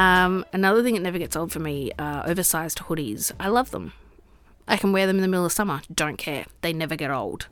Um, 0.00 0.46
another 0.54 0.82
thing 0.82 0.94
that 0.94 1.02
never 1.02 1.18
gets 1.18 1.36
old 1.36 1.52
for 1.52 1.58
me 1.58 1.92
are 1.98 2.26
oversized 2.26 2.78
hoodies. 2.78 3.32
I 3.38 3.48
love 3.48 3.70
them. 3.70 3.92
I 4.66 4.78
can 4.78 4.92
wear 4.92 5.06
them 5.06 5.16
in 5.16 5.22
the 5.22 5.28
middle 5.28 5.44
of 5.44 5.52
summer. 5.52 5.82
Don't 5.94 6.16
care. 6.16 6.46
They 6.62 6.72
never 6.72 6.96
get 6.96 7.10
old. 7.10 7.48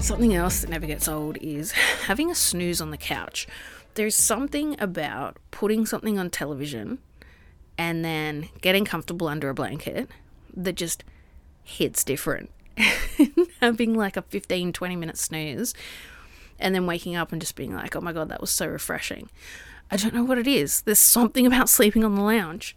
Something 0.00 0.34
else 0.34 0.62
that 0.62 0.70
never 0.70 0.88
gets 0.88 1.06
old 1.06 1.36
is 1.40 1.70
having 2.06 2.32
a 2.32 2.34
snooze 2.34 2.80
on 2.80 2.90
the 2.90 2.96
couch. 2.96 3.46
There's 3.94 4.16
something 4.16 4.74
about 4.80 5.36
putting 5.52 5.86
something 5.86 6.18
on 6.18 6.30
television 6.30 6.98
and 7.78 8.04
then 8.04 8.48
getting 8.60 8.84
comfortable 8.84 9.28
under 9.28 9.48
a 9.48 9.54
blanket 9.54 10.10
that 10.52 10.74
just 10.74 11.04
hits 11.62 12.02
different. 12.02 12.50
having 13.60 13.94
like 13.94 14.16
a 14.16 14.22
15, 14.22 14.72
20 14.72 14.96
minute 14.96 15.18
snooze 15.18 15.74
and 16.58 16.74
then 16.74 16.86
waking 16.86 17.16
up 17.16 17.32
and 17.32 17.40
just 17.40 17.56
being 17.56 17.74
like, 17.74 17.96
oh 17.96 18.00
my 18.00 18.12
God, 18.12 18.28
that 18.28 18.40
was 18.40 18.50
so 18.50 18.66
refreshing. 18.66 19.28
I 19.90 19.96
don't 19.96 20.14
know 20.14 20.24
what 20.24 20.38
it 20.38 20.46
is. 20.46 20.82
There's 20.82 20.98
something 20.98 21.46
about 21.46 21.68
sleeping 21.68 22.04
on 22.04 22.14
the 22.14 22.22
lounge. 22.22 22.76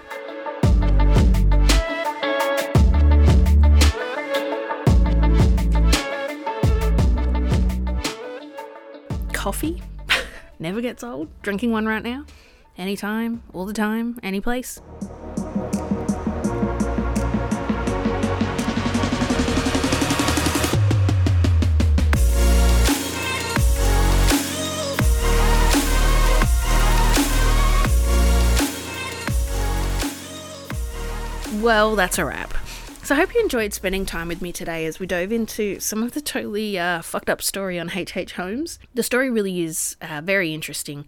Coffee 9.34 9.84
never 10.60 10.82
gets 10.82 11.04
old. 11.04 11.28
Drinking 11.42 11.72
one 11.72 11.86
right 11.86 12.02
now, 12.02 12.26
anytime, 12.78 13.44
all 13.54 13.66
the 13.66 13.74
time, 13.74 14.20
any 14.24 14.40
place. 14.40 14.82
Well, 31.64 31.96
that's 31.96 32.18
a 32.18 32.26
wrap. 32.26 32.54
So 33.04 33.16
I 33.16 33.20
hope 33.20 33.34
you 33.34 33.40
enjoyed 33.40 33.74
spending 33.74 34.06
time 34.06 34.28
with 34.28 34.42
me 34.42 34.52
today 34.52 34.86
as 34.86 35.00
we 35.00 35.06
dove 35.06 35.32
into 35.32 35.80
some 35.80 36.04
of 36.04 36.12
the 36.12 36.20
totally 36.20 36.78
uh, 36.78 37.02
fucked 37.02 37.30
up 37.30 37.42
story 37.42 37.80
on 37.80 37.90
H.H. 37.90 38.18
H. 38.18 38.34
Holmes. 38.34 38.80
The 38.94 39.02
story 39.02 39.30
really 39.30 39.62
is 39.62 39.96
uh, 40.02 40.20
very 40.22 40.54
interesting, 40.54 41.06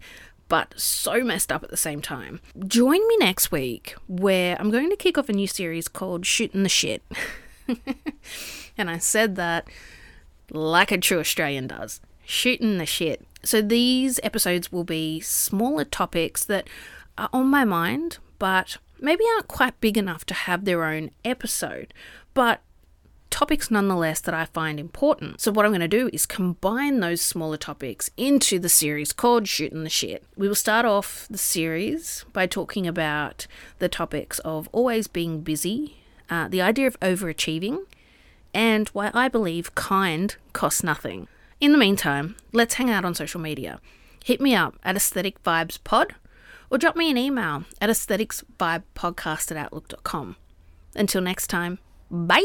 but 0.48 0.72
so 0.74 1.22
messed 1.22 1.52
up 1.52 1.62
at 1.62 1.68
the 1.68 1.76
same 1.76 2.00
time. 2.00 2.40
Join 2.66 3.06
me 3.06 3.18
next 3.18 3.52
week 3.52 3.96
where 4.08 4.56
I'm 4.58 4.70
going 4.70 4.88
to 4.88 4.96
kick 4.96 5.18
off 5.18 5.28
a 5.28 5.34
new 5.34 5.46
series 5.46 5.88
called 5.88 6.24
Shooting 6.24 6.62
the 6.62 6.70
Shit. 6.70 7.02
and 8.78 8.88
I 8.88 8.96
said 8.96 9.36
that 9.36 9.68
like 10.50 10.90
a 10.90 10.96
true 10.96 11.20
Australian 11.20 11.66
does. 11.66 12.00
Shooting 12.24 12.78
the 12.78 12.86
shit. 12.86 13.26
So 13.42 13.60
these 13.60 14.18
episodes 14.22 14.72
will 14.72 14.84
be 14.84 15.20
smaller 15.20 15.84
topics 15.84 16.46
that 16.46 16.66
are 17.18 17.28
on 17.34 17.48
my 17.48 17.66
mind, 17.66 18.16
but 18.38 18.78
maybe 19.00 19.24
aren't 19.34 19.48
quite 19.48 19.80
big 19.80 19.98
enough 19.98 20.24
to 20.26 20.34
have 20.34 20.64
their 20.64 20.84
own 20.84 21.10
episode, 21.24 21.92
but 22.34 22.60
topics 23.30 23.70
nonetheless 23.70 24.20
that 24.20 24.34
I 24.34 24.46
find 24.46 24.80
important. 24.80 25.40
So, 25.40 25.52
what 25.52 25.64
I'm 25.66 25.70
going 25.70 25.80
to 25.80 25.88
do 25.88 26.08
is 26.12 26.26
combine 26.26 27.00
those 27.00 27.20
smaller 27.20 27.56
topics 27.56 28.10
into 28.16 28.58
the 28.58 28.68
series 28.68 29.12
called 29.12 29.46
Shooting 29.46 29.84
the 29.84 29.90
Shit. 29.90 30.24
We 30.36 30.48
will 30.48 30.54
start 30.54 30.86
off 30.86 31.26
the 31.28 31.38
series 31.38 32.24
by 32.32 32.46
talking 32.46 32.86
about 32.86 33.46
the 33.78 33.88
topics 33.88 34.38
of 34.40 34.68
always 34.72 35.06
being 35.06 35.40
busy, 35.40 35.98
uh, 36.30 36.48
the 36.48 36.62
idea 36.62 36.86
of 36.86 36.98
overachieving, 37.00 37.84
and 38.54 38.88
why 38.88 39.10
I 39.12 39.28
believe 39.28 39.74
kind 39.74 40.34
costs 40.52 40.82
nothing. 40.82 41.28
In 41.60 41.72
the 41.72 41.78
meantime, 41.78 42.36
let's 42.52 42.74
hang 42.74 42.90
out 42.90 43.04
on 43.04 43.14
social 43.14 43.40
media. 43.40 43.80
Hit 44.24 44.40
me 44.40 44.54
up 44.54 44.76
at 44.82 44.96
Aesthetic 44.96 45.42
Vibes 45.42 45.78
Pod 45.84 46.14
or 46.70 46.78
drop 46.78 46.96
me 46.96 47.10
an 47.10 47.16
email 47.16 47.64
at 47.80 47.90
aestheticvibespodcast 47.90 49.50
at 49.50 49.56
outlook.com. 49.56 50.36
Until 50.94 51.20
next 51.20 51.48
time, 51.48 51.78
bye! 52.10 52.42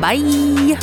Bye! 0.00 0.78